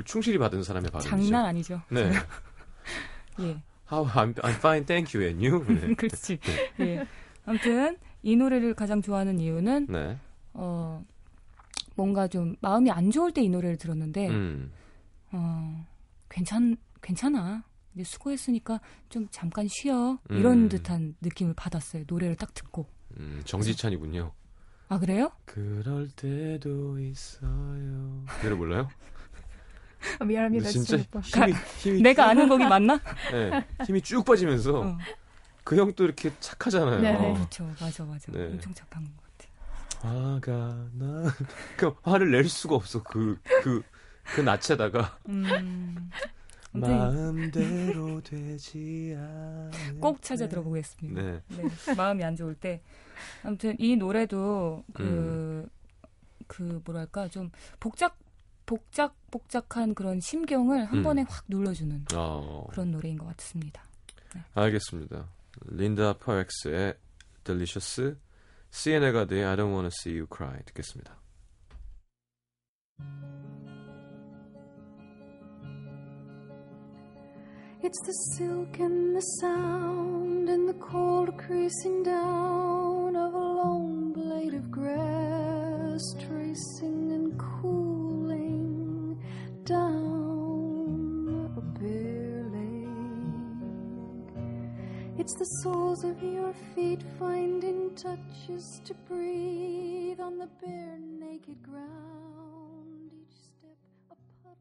충실히 0.05 0.37
받은 0.37 0.63
사람의 0.63 0.91
발음이죠. 0.91 1.09
장난 1.09 1.45
아니죠. 1.45 1.81
네. 1.89 2.11
예. 3.39 3.61
How 3.89 4.05
I'm, 4.05 4.33
I'm 4.35 4.55
fine, 4.55 4.85
thank 4.85 5.17
you, 5.17 5.25
and 5.25 5.45
you. 5.45 5.65
네. 5.65 5.93
그렇지. 5.95 6.39
예. 6.81 7.07
아무튼 7.45 7.97
이 8.23 8.35
노래를 8.35 8.73
가장 8.73 9.01
좋아하는 9.01 9.39
이유는 9.39 9.87
네. 9.89 10.17
어 10.53 11.05
뭔가 11.97 12.27
좀 12.27 12.55
마음이 12.61 12.91
안 12.91 13.11
좋을 13.11 13.33
때 13.33 13.41
이 13.41 13.49
노래를 13.49 13.77
들었는데 13.77 14.29
음. 14.29 14.71
어 15.31 15.85
괜찮 16.29 16.77
괜찮아. 17.01 17.63
이제 17.95 18.03
수고했으니까 18.03 18.79
좀 19.09 19.27
잠깐 19.31 19.67
쉬어. 19.67 20.19
이런 20.29 20.63
음. 20.65 20.69
듯한 20.69 21.15
느낌을 21.21 21.53
받았어요. 21.55 22.03
노래를 22.07 22.35
딱 22.35 22.53
듣고. 22.53 22.87
음, 23.19 23.41
정지찬이군요. 23.45 24.31
아 24.89 24.99
그래요? 24.99 25.31
그럴 25.45 26.07
때도 26.09 26.99
있어요. 26.99 28.23
노래 28.43 28.55
몰라요? 28.55 28.87
아, 30.19 30.23
미안합니다, 30.25 30.69
진짜 30.69 30.97
진짜. 30.97 31.03
오빠. 31.09 31.19
힘이 31.21 31.53
힘이 31.79 32.01
내가 32.01 32.23
쭉- 32.25 32.29
아는 32.29 32.47
곡이 32.49 32.65
맞나? 32.65 32.99
네, 33.31 33.65
힘이 33.85 34.01
쭉 34.01 34.23
빠지면서 34.23 34.79
어. 34.81 34.97
그형 35.63 35.93
또 35.93 36.05
이렇게 36.05 36.31
착하잖아요. 36.39 37.01
네네. 37.01 37.17
어. 37.17 37.33
그렇죠. 37.33 37.65
맞아 37.81 38.05
맞아. 38.05 38.31
네. 38.31 38.45
엄청 38.45 38.73
착한 38.73 39.03
것 39.03 39.11
같아. 39.23 39.46
화가 40.01 40.89
나. 40.93 41.23
그 41.77 41.93
화를 42.03 42.31
낼 42.31 42.47
수가 42.47 42.75
없어. 42.75 43.01
그 43.03 43.39
그그 43.63 44.41
낯에다가 44.41 45.17
음. 45.29 46.09
아무튼 46.73 46.97
마음대로 46.97 48.21
되지 48.23 49.15
않. 49.17 49.99
꼭 49.99 50.21
찾아 50.21 50.47
들어보겠습니다. 50.47 51.21
네. 51.21 51.41
네, 51.47 51.95
마음이 51.95 52.23
안 52.23 52.35
좋을 52.35 52.55
때. 52.55 52.81
아무튼 53.43 53.75
이 53.79 53.95
노래도 53.95 54.83
그, 54.93 55.67
그 56.45 56.81
뭐랄까 56.85 57.27
좀 57.27 57.49
복작 57.79 58.17
복작 58.67 59.15
복작한 59.31 59.95
그런 59.95 60.19
심경을 60.19 60.85
한 60.85 60.99
음. 60.99 61.03
번에 61.03 61.25
확 61.27 61.45
눌러주는 61.47 62.05
어. 62.13 62.67
그런 62.69 62.91
노래인 62.91 63.17
것 63.17 63.25
같습니다. 63.37 63.83
알겠습니다. 64.53 65.25
린다 65.65 66.13
퍼엑스의 66.17 66.95
Delicious, 67.43 68.17
시에네가드의 68.76 69.44
I 69.44 69.56
Don't 69.56 69.72
Wanna 69.72 69.90
See 69.92 70.16
You 70.16 70.26
Cry 70.26 70.62
듣겠습니다. 70.64 71.22
It's 77.84 78.00
the 78.06 78.12
silk 78.36 78.78
and 78.78 79.16
the 79.16 79.20
sound 79.40 80.48
and 80.48 80.68
the 80.68 80.78
cold 80.78 81.36
creasing 81.36 82.04
down 82.04 83.16
of 83.16 83.34
a 83.34 83.38
long 83.38 84.12
blade 84.12 84.54
of 84.54 84.70
grass, 84.70 86.00
tracing 86.20 87.10
and 87.10 87.36
cooling 87.36 89.18
down 89.64 90.15
It's 95.27 95.35
the 95.35 95.43
soles 95.61 96.05
of 96.05 96.23
your 96.23 96.53
feet 96.73 97.03
finding 97.19 97.93
touches 97.95 98.79
to 98.85 98.93
breathe 99.09 100.21
on 100.21 100.37
the 100.37 100.47
bare 100.63 100.97
naked 100.97 101.61
ground, 101.61 103.11
each 103.11 103.35
step 103.35 103.75
a 104.09 104.15
puddle. 104.41 104.55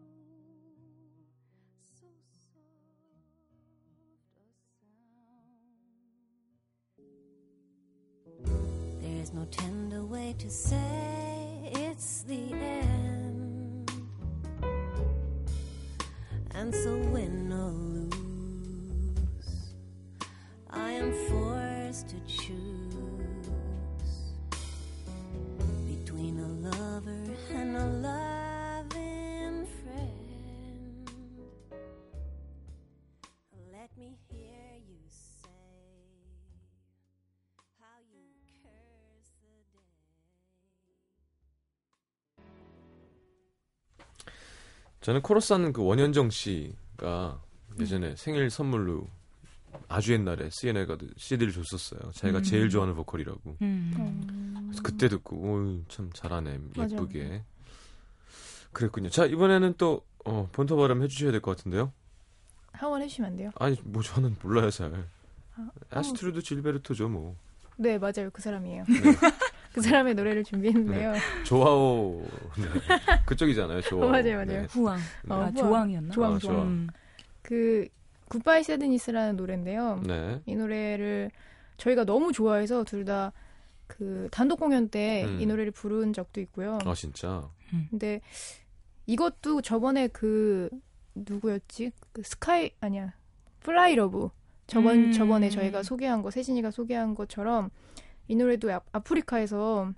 So 2.01 2.09
soft 2.43 2.83
a 2.83 4.67
sound. 8.43 9.01
There's 9.01 9.33
no 9.33 9.45
tender 9.53 10.05
way 10.05 10.35
to 10.37 10.51
say 10.51 11.71
it's 11.77 12.25
the 12.25 12.53
end. 12.53 13.93
And 16.57 16.75
so 16.75 16.97
or 16.97 17.29
lose, 17.49 17.96
I 20.77 20.93
am 20.93 21.13
forced 21.29 22.09
to 22.11 22.17
choose 22.27 22.77
between 25.87 26.39
a 26.39 26.49
lover 26.69 27.25
and 27.53 27.77
a 27.77 27.87
loving 28.05 29.67
friend. 29.83 31.11
Let 33.73 33.91
me 33.97 34.19
hear 34.31 34.79
you 34.87 35.01
say 35.09 35.49
how 37.81 37.99
you 38.13 38.23
curse 38.63 39.33
the 39.41 39.65
day. 39.73 40.05
저는 45.01 45.23
코러스 45.23 45.53
하는 45.53 45.73
그 45.73 45.83
원현정 45.85 46.31
씨가 46.31 47.41
예전에 47.81 48.17
생일 48.17 48.51
선물로 48.51 49.07
아주 49.89 50.13
옛날에 50.13 50.49
시에네가드 50.51 51.09
CD를 51.17 51.53
줬었어요. 51.53 52.11
자기가 52.13 52.39
음. 52.39 52.43
제일 52.43 52.69
좋아하는 52.71 52.95
보컬이라고. 52.95 53.57
음. 53.63 53.93
음. 53.97 54.55
그래서 54.69 54.83
그때 54.83 55.09
듣고 55.09 55.37
오, 55.37 55.81
참 55.89 56.11
잘하네 56.13 56.59
맞아요. 56.77 56.91
예쁘게. 56.93 57.43
그랬군요. 58.73 59.09
자 59.11 59.25
이번에는 59.25 59.75
또 59.79 60.03
어, 60.25 60.49
본토 60.53 60.77
발음 60.77 61.03
해주셔야 61.03 61.31
될 61.33 61.41
것 61.41 61.57
같은데요. 61.57 61.93
한 62.73 62.91
번 62.91 63.01
해주시면 63.03 63.31
안 63.31 63.37
돼요? 63.37 63.51
아니 63.59 63.77
뭐 63.85 64.03
저는 64.03 64.37
몰라요 64.43 64.71
잘. 64.71 64.93
아, 65.57 65.71
아스트루드 65.91 66.43
질베르토죠 66.43 67.09
뭐. 67.09 67.35
네, 67.77 67.99
맞아요. 67.99 68.29
그 68.33 68.43
사람이에요. 68.43 68.85
네. 68.85 68.95
그 69.73 69.81
사람의 69.83 70.15
노래를 70.15 70.45
준비했는데요. 70.45 71.15
조아오 71.45 72.27
네. 72.59 73.21
그쪽이잖아요. 73.27 73.83
조아오. 73.83 74.05
어, 74.09 74.09
맞아요, 74.13 74.45
맞아요. 74.45 74.63
후왕. 74.71 74.97
네. 74.99 75.03
아, 75.29 75.37
후왕. 75.37 75.55
조왕이었나? 75.55 76.15
조왕, 76.15 76.35
아, 76.35 76.39
조왕. 76.39 76.55
조왕. 76.55 76.67
음. 76.69 76.89
그 77.43 77.89
Goodbye 78.29 78.65
Sadness라는 78.65 79.37
노래인데요. 79.37 80.03
네. 80.07 80.41
이 80.47 80.55
노래를 80.57 81.31
저희가 81.77 82.05
너무 82.05 82.33
좋아해서 82.33 82.85
둘 82.85 83.05
다 83.05 83.33
그 83.87 84.29
단독 84.33 84.59
공연 84.59 84.89
때이 84.89 85.25
음. 85.45 85.49
노래를 85.49 85.71
부른 85.71 86.13
적도 86.13 86.41
있고요. 86.41 86.79
아 86.85 86.95
진짜. 86.95 87.49
근데 87.91 88.21
이것도 89.07 89.63
저번에 89.63 90.09
그 90.09 90.69
누구였지? 91.15 91.93
그 92.13 92.23
Sky 92.25 92.71
아니야. 92.81 93.15
Fly 93.61 93.95
Love. 93.95 94.31
저번 94.67 94.97
음. 94.97 95.13
저번에 95.13 95.49
저희가 95.51 95.85
소개한 95.85 96.23
거 96.23 96.33
세진이가 96.33 96.73
소개한 96.73 97.15
것처럼 97.15 97.71
이 98.27 98.35
노래도 98.35 98.73
아, 98.73 98.81
아프리카에서 98.91 99.93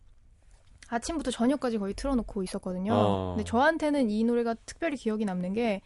아침부터 0.88 1.30
저녁까지 1.30 1.78
거의 1.78 1.94
틀어놓고 1.94 2.42
있었거든요. 2.42 2.92
어. 2.92 3.34
근데 3.36 3.48
저한테는 3.48 4.10
이 4.10 4.22
노래가 4.24 4.54
특별히 4.66 4.96
기억이 4.98 5.24
남는 5.24 5.54
게 5.54 5.80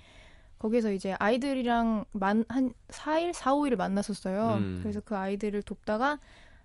거기서 0.62 0.92
이제 0.92 1.16
아이들이랑 1.18 2.04
만, 2.12 2.44
한 2.48 2.72
4일, 2.88 3.32
4, 3.32 3.52
5일을 3.54 3.74
만났었어요. 3.76 4.58
음. 4.58 4.78
그래서 4.80 5.00
그 5.00 5.16
아이들을 5.16 5.60
돕다가 5.62 6.20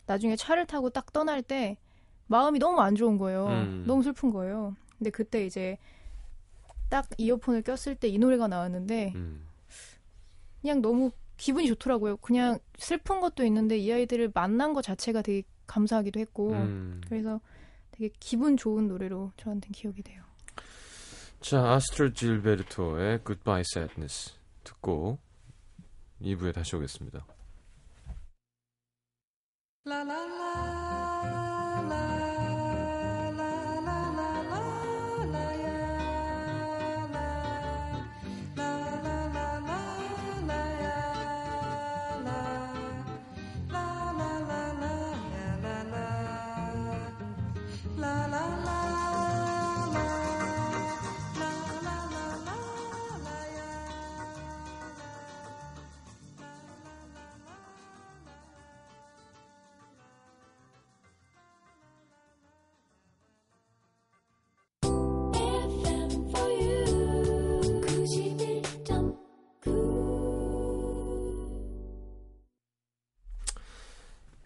나중에 0.06 0.36
차를 0.36 0.68
타고 0.68 0.92
딱 0.92 1.12
떠날 1.12 1.42
때 1.42 1.78
마음이 2.28 2.60
너무 2.60 2.80
안 2.80 2.94
좋은 2.94 3.18
거예요. 3.18 3.48
음. 3.48 3.84
너무 3.88 4.04
슬픈 4.04 4.30
거예요. 4.32 4.76
근데 4.98 5.10
그때 5.10 5.44
이제 5.46 5.80
딱 6.90 7.08
이어폰을 7.18 7.64
꼈을 7.64 7.96
때 7.96 8.08
이 8.08 8.20
노래가 8.20 8.48
나왔는데 8.48 9.14
음. 9.16 9.44
그냥 10.62 10.82
너무 10.84 11.10
기분이 11.38 11.68
좋더라고요. 11.68 12.18
그냥 12.18 12.60
슬픈 12.78 13.20
것도 13.20 13.44
있는데 13.46 13.78
이 13.80 13.92
아이들을 13.92 14.32
만난 14.34 14.74
것 14.74 14.84
자체가 14.84 15.24
되게 15.24 15.42
감사하기도 15.66 16.20
했고 16.20 16.52
음. 16.52 17.02
그래서 17.08 17.42
되게 17.92 18.14
기분 18.20 18.58
좋은 18.58 18.88
노래로 18.88 19.32
저한테는 19.38 19.72
기억이 19.74 20.04
돼요. 20.04 20.22
자, 21.40 21.74
아스트로 21.74 22.14
질베르토의 22.14 23.20
Goodbye 23.24 23.62
Sadness 23.62 24.34
듣고 24.64 25.20
2부에 26.22 26.54
다시 26.54 26.76
오겠습니다. 26.76 27.26
FM 29.86 31.07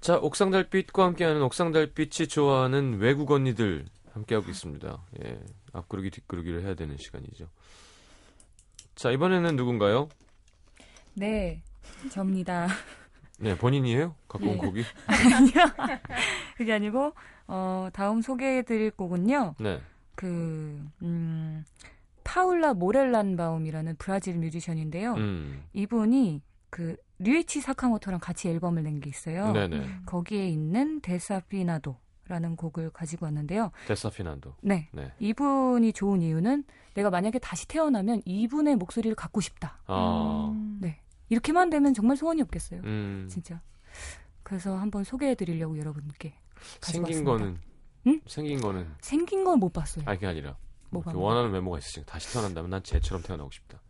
자, 0.01 0.17
옥상달빛과 0.17 1.05
함께하는 1.05 1.43
옥상달빛이 1.43 2.27
좋아하는 2.27 2.97
외국 2.97 3.29
언니들 3.29 3.85
함께하고 4.13 4.49
있습니다. 4.49 4.99
예, 5.23 5.39
앞구르기 5.73 6.09
뒷구르기를 6.09 6.63
해야 6.63 6.73
되는 6.73 6.97
시간이죠. 6.97 7.47
자, 8.95 9.11
이번에는 9.11 9.55
누군가요? 9.55 10.09
네, 11.13 11.61
접니다. 12.09 12.67
네, 13.37 13.55
본인이에요? 13.55 14.15
갖고 14.27 14.47
온 14.47 14.53
네. 14.53 14.57
곡이? 14.57 14.83
그게 16.57 16.73
아니고 16.73 17.13
어, 17.47 17.89
다음 17.93 18.21
소개해드릴 18.21 18.91
곡은요. 18.91 19.55
네. 19.59 19.81
그 20.15 20.83
음, 21.03 21.63
파울라 22.23 22.73
모렐란바움이라는 22.73 23.97
브라질 23.99 24.39
뮤지션인데요. 24.39 25.13
음. 25.13 25.63
이분이 25.73 26.41
그 26.71 26.95
류이치 27.23 27.61
사카모토랑 27.61 28.19
같이 28.19 28.49
앨범을 28.49 28.83
낸 28.83 28.99
게 29.01 29.09
있어요. 29.09 29.51
네네. 29.51 30.01
거기에 30.05 30.47
있는 30.47 31.01
데사피나도 31.01 31.97
라는 32.27 32.55
곡을 32.55 32.91
가지고 32.91 33.25
왔는데요. 33.25 33.71
데사피난도. 33.87 34.55
네. 34.61 34.89
네. 34.93 35.11
이분이 35.19 35.91
좋은 35.93 36.21
이유는 36.21 36.63
내가 36.93 37.09
만약에 37.09 37.39
다시 37.39 37.67
태어나면 37.67 38.21
이분의 38.25 38.75
목소리를 38.77 39.13
갖고 39.15 39.41
싶다. 39.41 39.79
아. 39.87 40.49
음. 40.53 40.77
네. 40.81 41.01
이렇게만 41.29 41.69
되면 41.69 41.93
정말 41.93 42.15
소원이 42.17 42.41
없겠어요. 42.43 42.81
음. 42.83 43.27
진짜. 43.29 43.61
그래서 44.43 44.77
한번 44.77 45.03
소개해 45.03 45.35
드리려고 45.35 45.77
여러분께 45.77 46.33
가지고 46.79 47.05
생긴 47.07 47.25
왔습니다. 47.27 47.31
거는 47.31 47.59
응? 48.07 48.21
생긴 48.27 48.61
거는 48.61 48.87
생긴 49.01 49.43
건 49.43 49.59
못 49.59 49.71
봤어요. 49.73 50.03
아니 50.07 50.17
그게 50.17 50.27
아니라 50.27 50.57
뭐가. 50.89 51.11
원하는 51.15 51.51
외모가 51.51 51.77
있으니까 51.79 52.11
다시 52.13 52.31
태어난다면 52.33 52.69
난 52.69 52.83
쟤처럼 52.83 53.23
태어나고 53.23 53.49
싶다. 53.51 53.81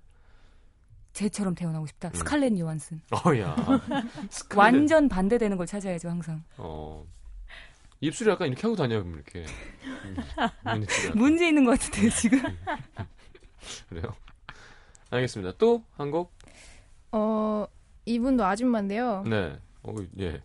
쟤처럼 1.13 1.55
태어나고 1.55 1.85
싶다. 1.87 2.09
음. 2.09 2.13
스칼렛 2.13 2.57
요한슨. 2.59 3.01
어야. 3.25 3.55
스칼렛. 4.29 4.57
완전 4.57 5.09
반대되는 5.09 5.57
걸 5.57 5.67
찾아야죠, 5.67 6.09
항상. 6.09 6.43
어. 6.57 7.05
입술이 7.99 8.29
약간 8.31 8.47
이렇게 8.47 8.61
하고 8.63 8.75
다녀요, 8.75 9.03
이렇게. 9.13 9.45
음. 10.05 10.15
문제 11.15 11.47
있는 11.49 11.65
것 11.65 11.79
같은데요, 11.79 12.09
지금. 12.11 12.39
그래요. 13.89 14.15
알겠습니다. 15.11 15.57
또 15.57 15.83
한 15.97 16.09
곡? 16.09 16.31
어 17.11 17.65
이분도 18.05 18.43
아줌마인데요. 18.45 19.23
네. 19.27 19.59
어, 19.83 19.93
예. 20.19 20.41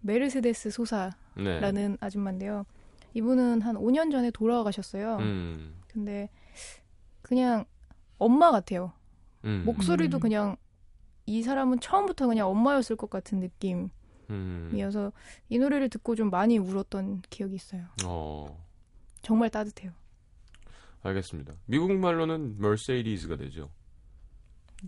메르세데스 0.00 0.70
소사라는 0.70 1.12
네. 1.36 1.96
아줌마인데요. 2.00 2.66
이분은 3.14 3.62
한 3.62 3.76
5년 3.76 4.10
전에 4.10 4.30
돌아가셨어요. 4.32 5.16
음. 5.18 5.74
근데 5.86 6.28
그냥 7.22 7.64
엄마 8.18 8.50
같아요. 8.50 8.92
음. 9.44 9.62
목소리도 9.64 10.18
음. 10.18 10.20
그냥 10.20 10.56
이 11.26 11.42
사람은 11.42 11.80
처음부터 11.80 12.26
그냥 12.26 12.48
엄마였을 12.48 12.96
것 12.96 13.10
같은 13.10 13.42
음. 14.30 14.68
느낌이어서 14.70 15.12
이 15.48 15.58
노래를 15.58 15.88
듣고 15.88 16.14
좀 16.14 16.30
많이 16.30 16.58
울었던 16.58 17.22
기억이 17.30 17.54
있어요. 17.54 17.86
어. 18.04 18.66
정말 19.22 19.50
따뜻해요. 19.50 19.92
알겠습니다. 21.02 21.54
미국 21.66 21.92
말로는 21.92 22.60
머세이디스가 22.60 23.36
되죠. 23.36 23.70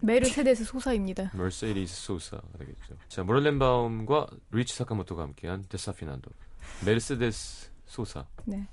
메르세데스 0.00 0.64
소사입니다. 0.64 1.32
머세이디스 1.34 2.02
소사가 2.02 2.42
되겠죠. 2.58 2.96
자, 3.08 3.22
모렐렌바움과 3.24 4.26
류이치 4.50 4.74
사카모토가 4.74 5.22
함께한 5.22 5.64
Desafinado. 5.68 6.30
메르세데스 6.86 7.70
소사. 7.86 8.26
네. 8.46 8.66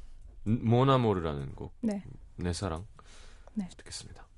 모나모르라는 0.44 1.56
곡. 1.56 1.74
네. 1.82 2.04
내 2.38 2.54
사랑. 2.54 2.86
네. 3.54 3.68
듣겠습니다. 3.78 4.29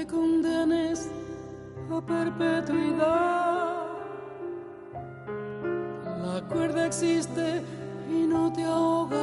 Te 0.00 0.06
condenes 0.06 1.10
a 1.90 2.00
perpetuidad. 2.00 3.84
La 6.24 6.40
cuerda 6.48 6.86
existe 6.86 7.62
y 8.08 8.26
no 8.26 8.50
te 8.50 8.64
ahogará. 8.64 9.19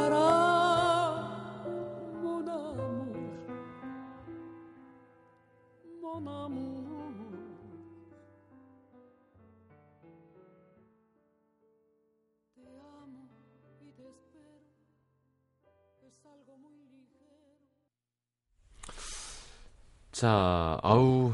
자, 20.18 20.80
아우 20.82 21.32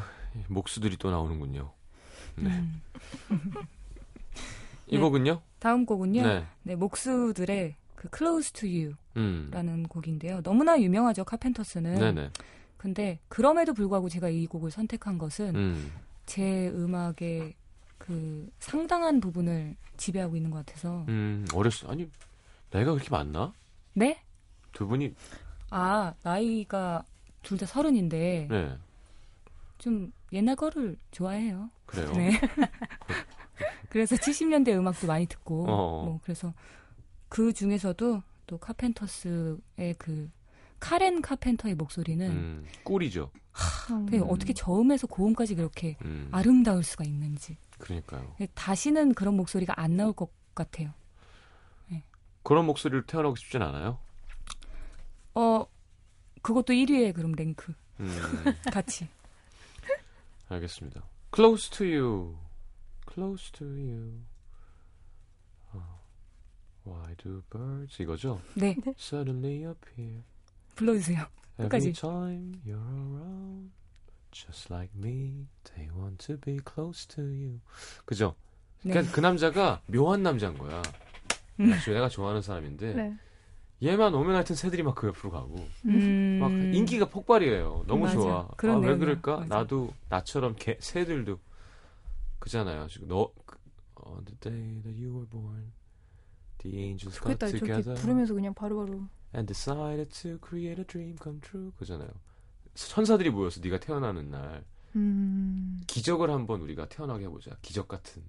목수들이 0.50 0.98
또 0.98 1.10
나오는군요. 1.10 1.72
네. 2.36 2.50
음. 2.50 2.82
이 4.88 4.98
곡은요? 4.98 5.42
다음 5.60 5.86
곡은요. 5.86 6.22
네. 6.22 6.46
네. 6.64 6.76
목수들의 6.76 7.76
그 7.96 8.10
Close 8.14 8.52
to 8.52 8.68
You라는 8.68 9.74
음. 9.74 9.88
곡인데요. 9.88 10.42
너무나 10.42 10.78
유명하죠 10.82 11.24
카펜터스는. 11.24 11.96
네네. 11.98 12.32
근데 12.76 13.20
그럼에도 13.30 13.74
불구하고 13.74 14.10
제가 14.10 14.28
이 14.28 14.48
곡을 14.48 14.70
선택한 14.70 15.18
것은 15.18 15.56
음. 15.56 15.92
제 16.26 16.68
음악의 16.68 17.54
그 17.98 18.50
상당한 18.60 19.22
부분을 19.22 19.78
지배하고 19.96 20.36
있는 20.36 20.52
것 20.52 20.66
같아서. 20.66 21.06
음, 21.08 21.46
어렸을 21.54 21.90
아니 21.90 22.10
나이가 22.70 22.92
그렇게 22.92 23.10
많나? 23.10 23.54
네? 23.94 24.22
두 24.74 24.86
분이 24.88 25.16
아 25.70 26.14
나이가 26.22 27.06
둘 27.44 27.58
다 27.58 27.66
서른인데 27.66 28.48
네. 28.50 28.78
좀 29.78 30.12
옛날 30.32 30.56
거를 30.56 30.98
좋아해요. 31.12 31.70
그래요. 31.86 32.12
네. 32.14 32.32
그래서 33.90 34.16
70년대 34.16 34.70
음악도 34.70 35.06
많이 35.08 35.26
듣고 35.28 35.66
어. 35.70 36.06
뭐 36.06 36.20
그래서 36.24 36.54
그 37.30 37.54
중에서도 37.54 38.24
또 38.48 38.58
카펜터스의 38.58 39.96
그 39.98 40.32
카렌 40.80 41.22
카펜터의 41.22 41.76
목소리는 41.76 42.30
음, 42.30 42.66
꿀이죠. 42.84 43.32
되게 44.10 44.24
어떻게 44.24 44.54
저음에서 44.54 45.08
고음까지 45.08 45.56
그렇게 45.56 45.96
음. 46.04 46.28
아름다울 46.32 46.84
수가 46.84 47.04
있는지 47.04 47.58
그러니까요. 47.78 48.36
다시는 48.56 49.14
그런 49.14 49.36
목소리가 49.36 49.80
안 49.80 49.96
나올 49.96 50.14
것 50.14 50.30
같아요. 50.56 50.92
그런 52.44 52.66
목소리로 52.66 53.06
태어나고 53.06 53.36
싶진 53.38 53.62
않아요. 53.62 54.00
어 55.36 55.66
그것도 56.44 56.74
1위에 56.74 57.14
그럼 57.16 57.32
랭크 57.32 57.74
음, 58.02 58.10
같이. 58.72 59.08
알겠습니다. 60.50 61.02
Close 61.34 61.70
to 61.72 61.86
you. 61.88 62.38
Close 63.12 63.52
to 63.54 63.66
you. 63.66 64.22
어, 65.72 66.00
Why 66.86 67.16
do 67.16 67.42
birds 67.50 68.02
이거죠? 68.02 68.40
네 68.56 68.76
Suddenly 69.00 69.64
appear 69.66 70.22
불러주세요. 70.76 71.26
every 71.60 71.70
끝까지. 71.70 71.94
time 71.94 72.54
you're 72.66 72.78
around. 72.78 73.72
Just 74.32 74.72
like 74.74 74.92
me, 74.96 75.48
they 75.76 75.90
want 75.96 76.18
to 76.26 76.38
be 76.40 76.60
close 76.68 77.08
to 77.08 77.24
you. 77.24 77.60
그죠? 78.06 78.36
네. 78.84 78.92
그러니까 78.94 79.14
그 79.16 79.20
남자가 79.22 79.82
묘한 79.88 80.24
남자인 80.24 80.58
거야. 80.58 80.82
음. 81.60 81.72
내가 81.88 82.10
좋아하는 82.10 82.42
사람인데 82.42 82.94
네. 82.94 83.18
얘만 83.82 84.14
오면 84.14 84.36
하여튼 84.36 84.56
새들이 84.56 84.84
막 84.84 84.96
그 84.96 85.08
옆으로 85.08 85.32
가고 85.32 85.56
음, 85.86 86.38
막 86.40 86.52
인기가 86.52 87.10
폭발이에요. 87.10 87.84
너무 87.88 88.04
맞아. 88.04 88.14
좋아. 88.16 88.40
아, 88.42 88.50
왜 88.64 88.70
내용이야. 88.80 88.98
그럴까? 88.98 89.38
맞아. 89.40 89.56
나도 89.56 89.94
나처럼 90.10 90.56
개, 90.58 90.78
새들도 90.80 91.40
그잖아요. 92.40 92.88
지금 92.88 93.08
너 93.08 93.32
그- 93.46 93.58
On 94.06 94.24
the 94.26 94.38
day 94.40 94.82
that 94.84 95.02
you 95.02 95.14
were 95.16 95.28
born, 95.30 95.72
the 96.60 96.78
angels 96.78 97.18
got 97.22 97.38
together 97.40 97.94
부르면서 97.96 98.34
그냥 98.34 98.54
바로바로. 98.54 99.08
and 99.36 99.52
decided 99.52 100.10
to 100.10 100.38
create 100.46 100.80
a 100.80 100.86
dream 100.86 101.16
come 101.22 101.40
true. 101.42 101.72
그잖아요. 101.78 102.10
천사들이 102.76 103.30
모여서 103.30 103.62
네가 103.64 103.80
태어나는 103.80 104.30
날 104.30 104.64
음. 104.96 105.82
기적을 105.88 106.30
한번 106.32 106.62
우리가 106.62 106.88
태어나게 106.90 107.26
해보자. 107.26 107.56
기적 107.62 107.88
같은 107.88 108.22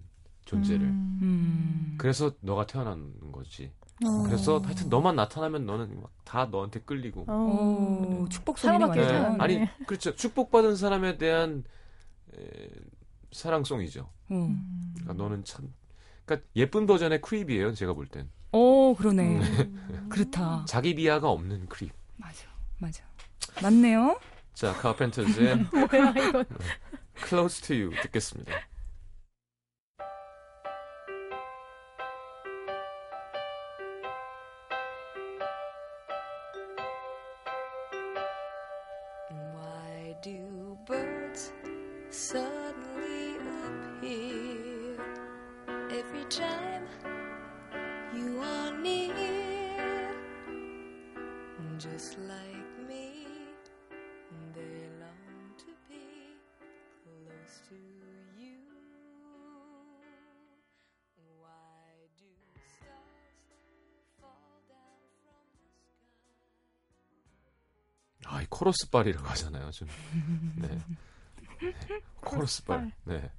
존재를. 0.45 0.87
음. 0.87 1.19
음. 1.23 1.95
그래서 1.99 2.33
너가 2.41 2.67
태어나는 2.67 3.33
거지. 3.33 3.73
어. 4.05 4.23
그래서 4.27 4.59
하여튼 4.65 4.89
너만 4.89 5.17
나타나면 5.17 5.67
너는 5.67 6.01
막 6.01 6.11
다 6.25 6.47
너한테 6.47 6.81
끌리고. 6.81 7.23
오, 7.31 8.29
축복 8.29 8.59
소리네 8.59 8.79
사랑받게 8.79 9.01
네. 9.03 9.07
되죠. 9.07 9.23
완전. 9.23 9.41
아니 9.41 9.59
네. 9.61 9.71
그렇죠. 9.87 10.15
축복받은 10.17 10.75
사람에 10.75 11.17
대한 11.17 11.63
에, 12.37 12.69
사랑송이죠. 13.31 14.11
음. 14.33 14.37
음. 14.37 14.95
그러니까 14.97 15.23
너는 15.23 15.45
참 15.45 15.73
그러니까 16.25 16.49
예쁜 16.57 16.87
버전의 16.87 17.21
크립이에요. 17.21 17.73
제가 17.75 17.93
볼 17.93 18.07
땐. 18.09 18.29
오 18.53 18.95
그러네. 18.97 19.39
음. 19.39 20.09
그렇다. 20.11 20.65
자기 20.67 20.95
비하가 20.97 21.31
없는 21.31 21.67
크립. 21.69 21.93
맞아, 22.17 22.49
맞아. 22.79 23.05
맞네요. 23.63 24.19
자, 24.55 24.73
카펜터즈의 24.73 25.57
뭐야 25.73 26.11
이거. 26.29 26.45
Close 27.29 27.63
to 27.63 27.77
You 27.77 28.03
듣겠습니다. 28.03 28.53
코러스 68.75 68.91
빨이라고 68.91 69.27
하잖아요. 69.29 69.71
좀. 69.71 69.89
네. 70.57 70.69
네. 70.69 70.79
코러스 72.21 72.65
빨. 72.65 72.91
네. 73.05 73.31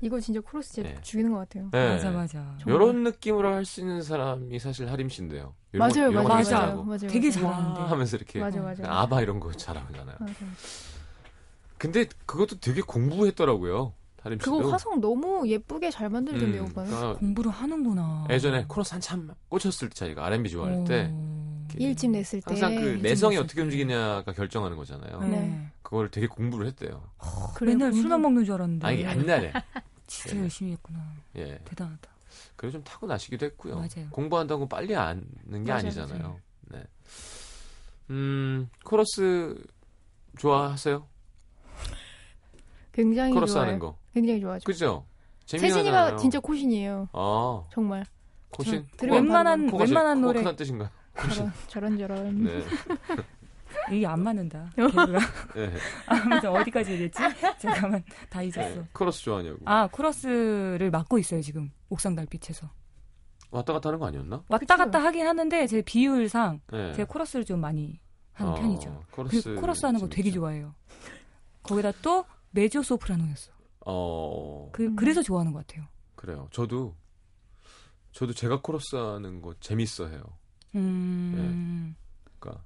이거 0.00 0.20
진짜 0.20 0.40
코러스 0.40 0.72
진짜 0.74 0.90
네. 0.90 1.00
죽이는 1.02 1.32
것 1.32 1.38
같아요. 1.38 1.68
네. 1.72 1.94
맞아, 1.94 2.10
맞아. 2.10 2.58
요런 2.68 3.02
느낌으로 3.04 3.52
할 3.54 3.64
수 3.64 3.80
있는 3.80 4.02
사람이 4.02 4.58
사실 4.58 4.88
하림 4.90 5.08
씨인데요. 5.08 5.54
이런 5.72 5.88
거- 5.88 5.94
맞아요, 5.94 6.10
이런 6.10 6.22
거 6.24 6.28
맞아요, 6.28 6.42
되게 6.44 6.50
맞아요. 6.50 6.60
잘하고. 6.66 6.84
맞아요. 6.84 6.98
되게 7.08 7.28
맞아요. 7.30 7.32
잘하는데. 7.32 7.80
하면서 7.80 8.16
이렇게 8.16 8.40
맞아, 8.40 8.60
맞아. 8.60 8.82
아바 8.86 9.20
이런 9.22 9.40
거 9.40 9.50
잘하잖아요. 9.52 10.16
맞아. 10.20 10.34
근데 11.78 12.06
그것도 12.26 12.60
되게 12.60 12.80
공부했더라고요. 12.82 13.92
하림 14.22 14.38
씨도. 14.38 14.56
그거 14.58 14.70
화성 14.70 15.00
너무 15.00 15.46
예쁘게 15.48 15.90
잘 15.90 16.08
만들던데요, 16.08 16.62
음, 16.62 16.70
오빠는. 16.70 16.90
그러니까 16.90 17.18
공부를 17.18 17.50
하는구나. 17.50 18.26
예전에 18.30 18.64
코러스 18.68 18.92
한참 18.94 19.30
꽂혔을 19.48 19.88
때 19.90 19.94
자기가 19.94 20.24
R&B 20.26 20.48
좋아할 20.50 20.84
때 20.84 21.10
오. 21.12 21.12
이렇게 21.12 21.33
일집 21.78 22.10
냈을 22.10 22.40
때. 22.40 22.44
항상 22.54 22.74
그 22.76 22.98
내성이 23.02 23.36
어떻게 23.36 23.56
때. 23.56 23.62
움직이냐가 23.62 24.32
결정하는 24.32 24.76
거잖아요. 24.76 25.20
네. 25.20 25.28
네. 25.28 25.66
그걸 25.82 26.10
되게 26.10 26.26
공부를 26.26 26.66
했대요. 26.68 27.02
그래요, 27.54 27.76
맨날 27.76 27.90
공부- 27.90 28.02
술만 28.02 28.22
먹는 28.22 28.44
줄 28.44 28.54
알았는데. 28.54 28.86
아니 28.86 29.00
옛날에 29.02 29.52
진짜 30.06 30.36
예. 30.36 30.40
열심히 30.40 30.72
했구나. 30.72 30.98
예. 31.36 31.58
대단하다. 31.64 32.08
그래 32.56 32.70
좀 32.70 32.82
타고 32.84 33.06
나시기도 33.06 33.46
했고요. 33.46 33.74
맞아요. 33.76 34.08
공부한다고 34.10 34.68
빨리 34.68 34.94
아는 34.96 35.24
게 35.50 35.58
맞아요, 35.72 35.78
아니잖아요. 35.78 36.40
네. 36.70 36.82
음 38.10 38.68
코러스 38.84 39.56
좋아하세요? 40.38 41.06
굉장히 42.92 43.32
코러스 43.32 43.54
좋아요. 43.54 43.66
하는 43.66 43.78
거. 43.78 43.96
굉장히 44.12 44.40
좋아하죠. 44.40 44.64
그죠? 44.64 45.06
재미나잖아요. 45.46 46.16
진짜 46.16 46.38
코신이에요. 46.40 47.08
아 47.12 47.64
정말. 47.72 48.04
코신? 48.50 48.86
웬만한 49.02 49.68
코가 49.70 49.84
웬만한 49.84 50.16
제- 50.16 50.20
코가 50.20 50.26
노래 50.26 50.38
크다는 50.40 50.56
뜻인가요? 50.56 50.88
저런 51.14 51.52
저런 51.68 51.98
저런. 51.98 52.44
네. 52.44 52.64
이게 53.92 54.06
안 54.06 54.22
맞는다. 54.22 54.70
개그가. 54.76 55.06
네. 55.54 55.72
아무튼 56.06 56.50
어디까지 56.50 56.92
얘기했지? 56.92 57.18
잠깐만 57.58 58.02
다 58.30 58.42
잊었어. 58.42 58.60
네. 58.60 58.88
코러스 58.92 59.22
좋아하냐고. 59.22 59.58
아 59.64 59.88
코러스를 59.88 60.90
맡고 60.90 61.18
있어요 61.18 61.40
지금 61.42 61.70
옥상 61.88 62.14
달빛에서. 62.14 62.68
왔다 63.50 63.72
갔다 63.72 63.88
하는 63.88 64.00
거 64.00 64.06
아니었나? 64.06 64.42
왔다 64.48 64.76
그쵸. 64.76 64.76
갔다 64.76 64.98
하긴 65.04 65.26
하는데 65.26 65.66
제 65.68 65.82
비율상 65.82 66.60
네. 66.72 66.92
제가 66.94 67.12
코러스를 67.12 67.44
좀 67.44 67.60
많이 67.60 68.00
하는 68.32 68.52
어, 68.52 68.54
편이죠. 68.56 69.04
코러스 69.12 69.54
코러스 69.54 69.86
하는 69.86 70.00
거 70.00 70.08
되게. 70.08 70.30
좋아해요. 70.32 70.74
거기다 71.62 71.92
또 72.02 72.24
메조 72.50 72.82
소프라노였어. 72.82 73.52
어 73.86 74.70
그, 74.72 74.86
음. 74.86 74.96
그래서 74.96 75.22
좋아하는 75.22 75.52
것 75.52 75.64
같아요. 75.66 75.86
그래요. 76.16 76.48
저도 76.50 76.96
저도 78.12 78.32
제가 78.32 78.60
코러스 78.60 78.96
하는 78.96 79.40
거 79.42 79.54
재밌어 79.60 80.08
해요. 80.08 80.22
음. 80.74 81.96
그러니까 82.38 82.64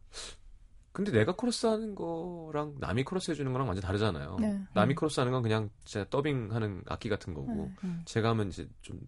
근데 0.92 1.12
내가 1.12 1.34
코러스 1.36 1.66
하는 1.66 1.94
거랑 1.94 2.76
남이 2.80 3.04
코러스 3.04 3.30
해주는 3.30 3.52
거랑 3.52 3.68
완전 3.68 3.82
다르잖아요. 3.82 4.36
네. 4.40 4.60
남이 4.74 4.94
코러스 4.94 5.20
하는 5.20 5.32
건 5.32 5.42
그냥 5.42 5.70
제가 5.84 6.10
더빙하는 6.10 6.82
악기 6.86 7.08
같은 7.08 7.34
거고 7.34 7.54
네. 7.54 7.76
음. 7.84 8.02
제가 8.04 8.30
하면 8.30 8.48
이제 8.48 8.68
좀 8.82 9.00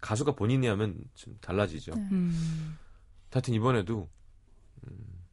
가수가 0.00 0.32
본인이 0.32 0.66
하면 0.66 1.02
좀 1.14 1.38
달라지죠. 1.40 1.94
네. 1.94 2.08
음. 2.12 2.76
하여튼 3.30 3.54
이번에도 3.54 4.08
음, 4.86 5.24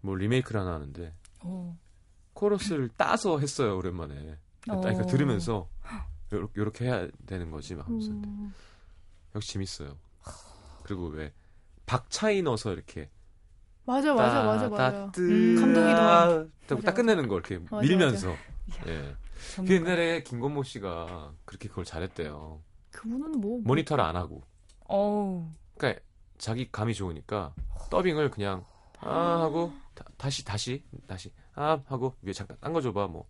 뭐 0.00 0.14
리메이크를 0.14 0.60
하나 0.60 0.74
하는데 0.74 1.14
오. 1.44 1.74
코러스를 2.34 2.88
따서 2.96 3.38
했어요 3.38 3.76
오랜만에. 3.76 4.38
그러니까 4.60 5.02
어. 5.02 5.06
들으면서 5.06 5.68
요렇게, 6.32 6.60
요렇게 6.60 6.84
해야 6.84 7.08
되는 7.26 7.50
거지 7.50 7.74
막 7.74 7.86
하면서 7.86 8.10
음, 8.10 8.54
역시 9.34 9.54
재밌어요. 9.54 9.98
그리고 10.84 11.08
왜 11.08 11.32
박차이 11.86 12.42
넣어서 12.42 12.72
이렇게 12.72 13.10
맞아 13.84 14.14
맞아 14.14 14.42
맞아 14.44 14.68
맞아. 14.68 14.92
따뜨 15.06 15.56
감동이 15.60 15.92
더- 15.94 16.00
하고 16.00 16.50
딱 16.66 16.74
맞아, 16.76 16.94
끝내는 16.94 17.28
거 17.28 17.34
이렇게 17.34 17.58
맞아, 17.70 17.80
밀면서. 17.86 18.28
이야, 18.30 18.36
예. 18.86 19.14
그. 19.56 19.68
옛날에 19.74 20.22
김건모 20.22 20.62
씨가 20.62 21.32
그렇게 21.44 21.68
그걸 21.68 21.84
잘했대요. 21.84 22.60
그분은 22.92 23.40
뭐 23.40 23.60
모니터를 23.64 24.04
안 24.04 24.14
하고. 24.16 24.42
어우. 24.86 25.44
그러니까 25.76 26.00
자기 26.38 26.70
감이 26.70 26.94
좋으니까 26.94 27.52
더빙을 27.90 28.30
그냥 28.30 28.64
아 29.00 29.40
하고 29.40 29.72
다, 30.16 30.30
시 30.30 30.44
다시 30.44 30.84
다시 31.08 31.32
아 31.54 31.80
하고 31.86 32.14
위에 32.22 32.32
잠깐 32.32 32.56
딴 32.60 32.72
거 32.72 32.80
줘봐 32.80 33.08
뭐 33.08 33.26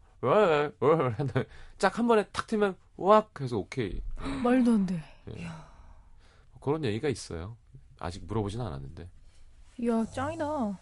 짝한 1.78 2.06
번에 2.06 2.24
탁 2.32 2.46
틀면 2.46 2.76
왁 2.96 3.40
해서 3.40 3.56
오케이 3.56 4.02
말도 4.44 4.72
안 4.72 4.86
돼. 4.86 5.02
예. 5.36 5.48
그런 6.60 6.84
얘기가 6.84 7.08
있어요 7.08 7.56
아직 8.02 8.24
물어보진 8.26 8.60
않았는데 8.60 9.08
이야 9.78 10.04
짱이다. 10.06 10.78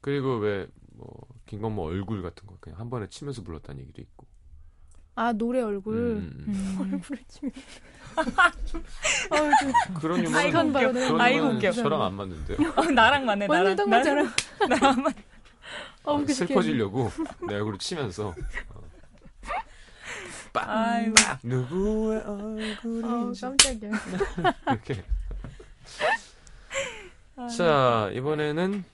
그리고 0.00 0.36
왜 0.38 0.68
뭐 0.94 1.08
김건모 1.46 1.82
얼굴 1.84 2.22
같은 2.22 2.46
거 2.46 2.56
그냥 2.60 2.78
한 2.78 2.90
번에 2.90 3.08
치면서 3.08 3.42
불렀다는 3.42 3.80
얘기도 3.82 4.02
있고 4.02 4.26
아 5.14 5.32
노래 5.32 5.60
얼굴. 5.60 5.94
음, 5.96 6.44
음, 6.46 6.54
음. 6.54 6.54
음. 6.54 6.80
얼굴을 6.94 7.22
치면. 7.28 7.52
아, 9.94 9.98
그런 9.98 10.18
유머는 10.22 10.38
아이고, 10.38 10.58
웃겨. 10.58 11.18
아이고, 11.18 11.46
웃겨. 11.48 11.72
저랑 11.72 12.02
안 12.02 12.14
맞는데 12.14 12.56
어, 12.76 12.82
나랑 12.84 13.24
맞네. 13.24 13.46
나랑. 13.46 13.86
나랑 13.86 14.84
안 14.84 15.02
맞. 15.02 15.14
아, 16.04 16.12
웃겨 16.12 16.32
죽겠네. 16.32 16.46
슬퍼지려고 16.48 17.10
내 17.48 17.54
얼굴을 17.54 17.78
치면서 17.78 18.28
어. 18.28 18.34
아이고. 20.54 21.14
빡 21.14 21.40
누구의 21.42 22.22
아 22.24 22.30
얼굴인지 22.30 23.40
깜짝이야. 23.40 23.90
이렇게 24.66 24.94
아. 24.94 26.31
자 27.48 28.10
이번에는 28.14 28.84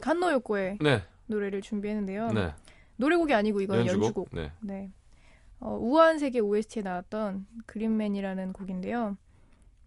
간노요코의 0.00 0.78
네, 0.80 1.02
노래를 1.26 1.62
준비했는데요. 1.62 2.32
네 2.32 2.52
노래곡이 2.96 3.34
아니고 3.34 3.60
이건 3.60 3.78
연주곡. 3.80 4.02
연주곡 4.04 4.28
네 4.32 4.52
네. 4.60 4.90
어, 5.60 5.76
우아한 5.80 6.18
세계 6.18 6.38
OST에 6.40 6.82
나왔던 6.82 7.46
그린맨이라는 7.66 8.52
곡인데요. 8.52 9.16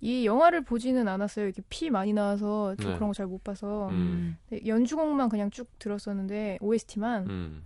이 0.01 0.25
영화를 0.25 0.63
보지는 0.63 1.07
않았어요. 1.07 1.45
이렇게 1.45 1.62
피 1.69 1.89
많이 1.89 2.12
나와서 2.12 2.75
저 2.81 2.89
네. 2.89 2.95
그런 2.95 3.10
거 3.10 3.13
잘 3.13 3.27
못 3.27 3.43
봐서 3.43 3.88
음. 3.89 4.36
네, 4.49 4.60
연주곡만 4.65 5.29
그냥 5.29 5.49
쭉 5.51 5.67
들었었는데 5.79 6.57
OST만 6.60 7.29
음. 7.29 7.63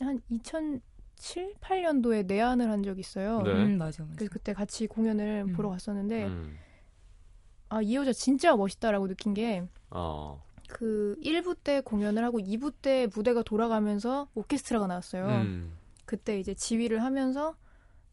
한 0.00 0.20
2007, 0.28 1.54
8년도에 1.60 2.26
내한을 2.26 2.68
한 2.70 2.82
적이 2.82 3.00
있어요. 3.00 3.40
네. 3.42 3.52
음, 3.52 3.78
맞아, 3.78 4.02
맞아. 4.02 4.14
그래서 4.16 4.30
그때 4.32 4.52
같이 4.52 4.86
공연을 4.86 5.44
음. 5.48 5.52
보러 5.54 5.68
갔었는데 5.70 6.26
음. 6.26 6.58
아 7.68 7.82
이 7.82 7.94
여자 7.96 8.12
진짜 8.12 8.54
멋있다라고 8.56 9.08
느낀 9.08 9.34
게 9.34 9.64
어. 9.90 10.42
그 10.68 11.16
1부 11.22 11.56
때 11.62 11.80
공연을 11.80 12.24
하고 12.24 12.38
2부 12.38 12.72
때 12.82 13.08
무대가 13.14 13.42
돌아가면서 13.42 14.28
오케스트라가 14.34 14.86
나왔어요. 14.86 15.26
음. 15.26 15.72
그때 16.04 16.38
이제 16.38 16.54
지휘를 16.54 17.02
하면서 17.02 17.54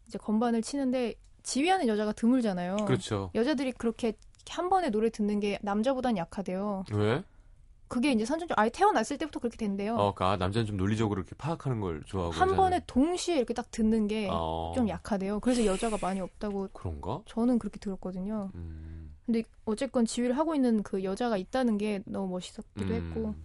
이제 0.08 0.18
건반을 0.18 0.62
치는데 0.62 1.16
지휘하는 1.44 1.88
여자가 1.88 2.12
드물잖아요. 2.14 2.78
그렇죠. 2.86 3.32
여자들이 3.36 3.72
그렇게 3.74 4.14
한 4.50 4.70
번에 4.70 4.90
노래 4.90 5.10
듣는 5.10 5.40
게 5.40 5.58
남자보단 5.62 6.18
약하대요. 6.18 6.84
왜? 6.94 7.24
그게 7.88 8.12
이제 8.12 8.26
선천적 8.26 8.58
아예 8.58 8.70
태어났을 8.70 9.18
때부터 9.20 9.40
그렇게 9.40 9.56
된대요. 9.58 9.96
어, 9.96 10.14
아, 10.18 10.36
남자는 10.38 10.66
좀 10.66 10.78
논리적으로 10.78 11.22
이렇게 11.22 11.36
파악하는 11.36 11.80
걸 11.80 12.02
좋아하고 12.06 12.34
한 12.34 12.50
여자는- 12.50 12.56
번에 12.56 12.82
동시에 12.88 13.38
이렇게 13.38 13.54
딱 13.54 13.70
듣는 13.72 14.08
게좀 14.08 14.30
어. 14.32 14.74
약하대요. 14.88 15.40
그래서 15.42 15.64
여자가 15.66 15.98
많이 16.02 16.20
없다고 16.20 16.70
그런가? 16.74 17.22
저는 17.28 17.60
그렇게 17.60 17.78
들었거든요. 17.80 18.50
음. 18.56 18.93
근데 19.26 19.44
어쨌건 19.66 20.06
지휘를 20.06 20.38
하고 20.38 20.54
있는 20.56 20.84
그 20.84 21.04
여자가 21.04 21.38
있다는 21.38 21.78
게 21.78 22.02
너무 22.06 22.28
멋있었기도 22.34 22.86
음. 22.86 22.94
했고 22.94 23.36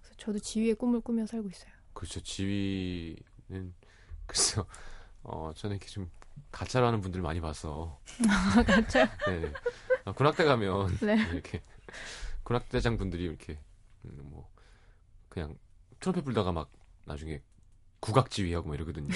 그래서 0.00 0.14
저도 0.16 0.38
지휘의 0.38 0.74
꿈을 0.74 1.00
꾸며 1.00 1.26
살고 1.26 1.48
있어요. 1.48 1.70
그렇죠. 1.92 2.20
지휘는 2.20 3.74
글쎄요. 4.26 4.66
어, 5.22 5.52
저는 5.54 5.76
이렇게 5.76 5.90
좀 5.90 6.10
가짜로 6.50 6.86
하는 6.86 7.00
분들 7.00 7.20
많이 7.20 7.40
봐서. 7.40 8.00
가짜? 8.66 9.04
네. 9.26 9.52
아, 10.04 10.12
군악대 10.12 10.44
가면 10.44 10.98
네. 11.02 11.16
이렇게 11.32 11.62
군악대장 12.44 12.96
분들이 12.96 13.24
이렇게 13.24 13.58
음, 14.06 14.18
뭐 14.30 14.48
그냥 15.28 15.58
트럼펫 16.00 16.24
불다가 16.24 16.52
막 16.52 16.70
나중에 17.04 17.42
국악 18.00 18.30
지휘하고 18.30 18.68
뭐 18.68 18.74
이러거든요. 18.76 19.08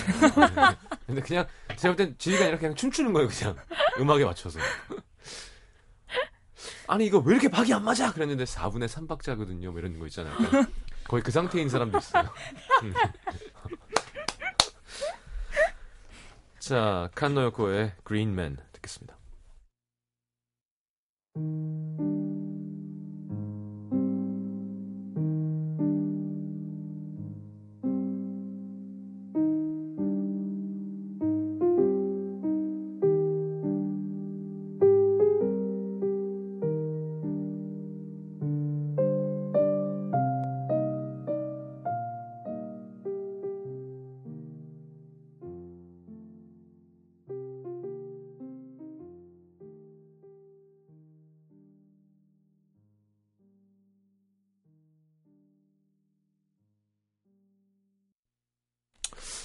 근데 1.07 1.22
그냥 1.22 1.46
제가 1.79 1.94
볼 1.94 1.96
땐 1.96 2.14
지휘가 2.18 2.42
아니라 2.44 2.59
그냥 2.59 2.74
춤추는 2.74 3.14
거예요, 3.14 3.29
그냥 3.29 3.57
음악에 3.98 4.24
맞춰서. 4.27 4.61
아니 6.87 7.07
이거 7.07 7.18
왜 7.18 7.35
이렇게 7.35 7.49
박이 7.49 7.73
안 7.73 7.85
맞아? 7.85 8.12
그랬는데 8.12 8.44
4분의 8.44 8.88
3박자거든요. 8.88 9.70
뭐 9.70 9.79
이런 9.79 9.99
거 9.99 10.07
있잖아요. 10.07 10.35
약간 10.44 10.66
거의 11.09 11.23
그 11.23 11.31
상태인 11.31 11.68
사람도 11.68 11.99
있어요. 11.99 12.29
음. 12.83 12.94
자, 16.59 17.11
칸노요코의 17.14 17.92
그린맨 18.05 18.59
듣겠습니다. 18.73 19.16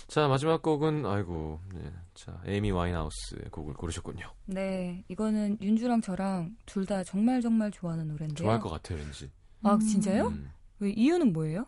자, 0.10 0.28
마지막 0.28 0.62
곡은 0.64 1.06
아이고. 1.06 1.60
네. 1.74 1.82
자, 2.16 2.42
에이미 2.46 2.72
와인하우스의 2.72 3.44
곡을 3.52 3.76
고르셨군요. 3.76 4.34
네, 4.48 5.04
이거는 5.08 5.58
윤주랑 5.62 6.02
저랑 6.02 6.58
둘 6.66 6.86
다 6.86 7.04
정말 7.04 7.42
정말 7.42 7.70
좋아하는 7.70 8.08
노래인데요. 8.08 8.36
좋아할 8.44 8.60
것 8.60 8.70
같아요, 8.70 8.98
왠지. 8.98 9.30
아, 9.62 9.78
진짜요? 9.78 10.30
음, 10.30 10.52
왜 10.80 10.90
이유는 10.92 11.32
뭐예요? 11.34 11.68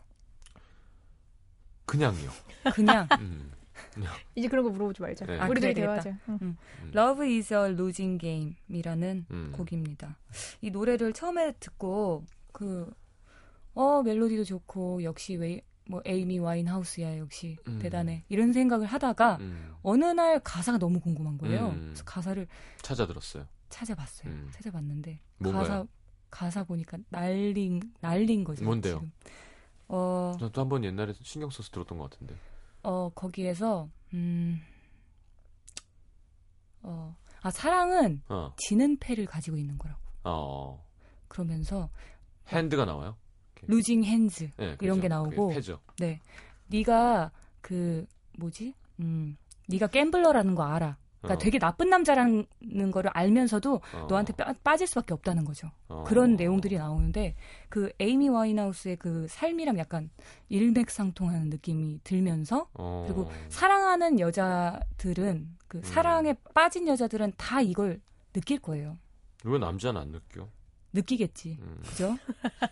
그냥요. 1.86 2.30
그냥 2.74 3.06
음. 3.20 3.52
이제 4.34 4.48
그런 4.48 4.64
거 4.64 4.70
물어보지 4.70 5.00
말자. 5.02 5.26
네. 5.26 5.38
아, 5.38 5.46
우리들이 5.48 5.74
그래, 5.74 5.82
대화하자. 5.84 6.18
응. 6.30 6.38
음. 6.42 6.56
Love 6.94 7.36
is 7.36 7.52
a 7.54 7.70
losing 7.70 8.18
game이라는 8.20 9.26
음. 9.30 9.52
곡입니다. 9.54 10.16
이 10.62 10.70
노래를 10.70 11.12
처음에 11.12 11.52
듣고 11.60 12.24
그 12.52 12.90
어, 13.74 14.02
멜로디도 14.02 14.44
좋고 14.44 15.04
역시 15.04 15.36
왜 15.36 15.60
뭐 15.88 16.00
에이미 16.04 16.38
와인하우스야 16.38 17.18
역시 17.18 17.56
음. 17.66 17.78
대단해 17.80 18.24
이런 18.28 18.52
생각을 18.52 18.86
하다가 18.86 19.38
음. 19.40 19.74
어느 19.82 20.04
날 20.04 20.40
가사가 20.40 20.78
너무 20.78 21.00
궁금한 21.00 21.38
거예요. 21.38 21.68
음. 21.70 21.84
그래서 21.86 22.04
가사를 22.04 22.46
찾아 22.82 23.06
들었어요. 23.06 23.46
찾아봤어요. 23.68 24.30
음. 24.30 24.50
찾아봤는데 24.52 25.20
뭔가요? 25.38 25.62
가사 25.62 25.86
가사 26.30 26.64
보니까 26.64 26.98
난린 27.10 27.80
난린 28.00 28.44
거죠. 28.44 28.64
뭔데요? 28.64 28.94
지금. 28.94 29.12
어, 29.88 30.36
한번 30.54 30.84
옛날에 30.84 31.12
신경 31.22 31.50
써서 31.50 31.70
들었던 31.70 31.98
것 31.98 32.10
같은데. 32.10 32.34
어 32.82 33.10
거기에서 33.14 33.88
음, 34.14 34.60
어, 36.82 37.16
아 37.42 37.50
사랑은 37.50 38.22
어. 38.28 38.54
지는 38.56 38.96
패를 38.98 39.26
가지고 39.26 39.56
있는 39.56 39.78
거라고. 39.78 40.00
어. 40.24 40.86
그러면서 41.28 41.90
핸드가 42.48 42.84
나와요? 42.84 43.16
루징 43.66 44.04
핸즈 44.04 44.50
네, 44.56 44.76
이런. 44.80 45.00
게 45.00 45.08
나오고 45.08 45.50
패죠. 45.50 45.80
네. 45.98 46.20
네가 46.68 47.30
그 47.60 48.06
뭐지? 48.38 48.74
음. 49.00 49.36
네가 49.68 49.88
갬블러라는 49.88 50.54
거 50.54 50.64
알아. 50.64 50.96
그러니까 51.22 51.34
어. 51.34 51.38
되게 51.38 51.58
나쁜 51.58 51.88
남자라는 51.88 52.90
거를 52.92 53.10
알면서도 53.14 53.74
어. 53.94 54.06
너한테 54.08 54.32
빠, 54.32 54.52
빠질 54.64 54.88
수밖에 54.88 55.14
없다는 55.14 55.44
거죠. 55.44 55.70
어. 55.88 56.02
그런 56.04 56.34
내용들이 56.34 56.76
나오는데 56.76 57.36
그 57.68 57.92
에이미 58.00 58.28
와인하우스의 58.28 58.96
그 58.96 59.26
삶이랑 59.28 59.78
약간 59.78 60.10
일맥상통하는 60.48 61.48
느낌이 61.48 62.00
들면서 62.02 62.68
어. 62.74 63.04
그리고 63.06 63.30
사랑하는 63.48 64.18
여자들은 64.18 65.56
그 65.68 65.78
음. 65.78 65.82
사랑에 65.84 66.34
빠진 66.54 66.88
여자들은 66.88 67.34
다 67.36 67.60
이걸 67.60 68.00
느낄 68.32 68.58
거예요. 68.58 68.98
왜 69.44 69.58
남자는 69.58 70.00
안 70.00 70.08
느껴? 70.10 70.48
느끼겠지. 70.92 71.58
음. 71.60 71.80
그죠? 71.84 72.16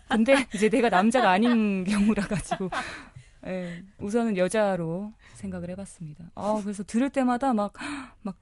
근데 0.09 0.47
이제 0.53 0.69
내가 0.69 0.89
남자가 0.89 1.31
아닌 1.31 1.83
경우라 1.85 2.27
가지고 2.27 2.69
예, 3.47 3.83
우선은 3.99 4.37
여자로 4.37 5.13
생각을 5.33 5.69
해봤습니다. 5.71 6.31
아 6.35 6.59
그래서 6.63 6.83
들을 6.83 7.09
때마다 7.09 7.53
막 7.53 7.73
막 8.21 8.37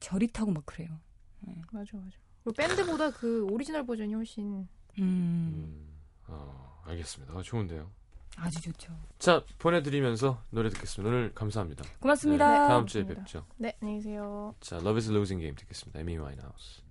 결이 0.00 0.26
타고 0.28 0.50
막 0.50 0.66
그래요. 0.66 1.00
예. 1.48 1.54
맞아 1.70 1.96
맞아. 1.96 2.16
그리고 2.44 2.56
밴드보다 2.56 3.10
그 3.12 3.44
오리지널 3.50 3.86
버전이 3.86 4.12
훨씬. 4.14 4.44
음. 4.52 4.68
음. 4.98 5.88
어, 6.26 6.82
알겠습니다. 6.86 7.32
아, 7.38 7.40
좋은데요. 7.42 7.88
아주 8.36 8.60
좋죠. 8.62 8.92
자 9.18 9.44
보내드리면서 9.58 10.42
노래 10.50 10.70
듣겠습니다. 10.70 11.08
오늘 11.14 11.32
감사합니다. 11.34 11.84
고맙습니다. 12.00 12.50
네, 12.50 12.68
다음 12.68 12.86
주에 12.86 13.04
뵙죠. 13.06 13.46
네 13.58 13.76
안녕히 13.80 14.00
계세요. 14.02 14.54
자 14.60 14.76
Love 14.76 14.96
Is 14.96 15.08
a 15.10 15.14
Losing 15.14 15.40
Game 15.42 15.54
듣겠습니다. 15.56 16.00
에미 16.00 16.16
와인하우스. 16.18 16.82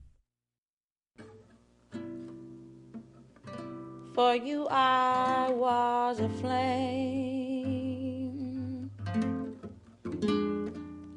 For 4.22 4.36
you 4.36 4.68
I 4.70 5.50
was 5.50 6.20
aflame. 6.20 6.52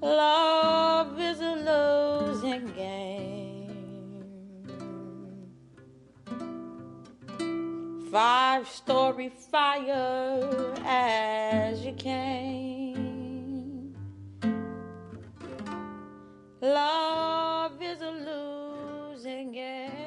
Love 0.01 1.21
is 1.21 1.43
a 1.43 1.55
losing 1.71 2.69
game. 2.69 3.99
Five 8.11 8.67
story 8.71 9.29
fire 9.29 10.73
as 10.87 11.85
you 11.85 11.93
came. 11.93 13.95
Love 16.63 17.83
is 17.83 18.01
a 18.01 18.13
losing 18.31 19.53
game. 19.53 20.04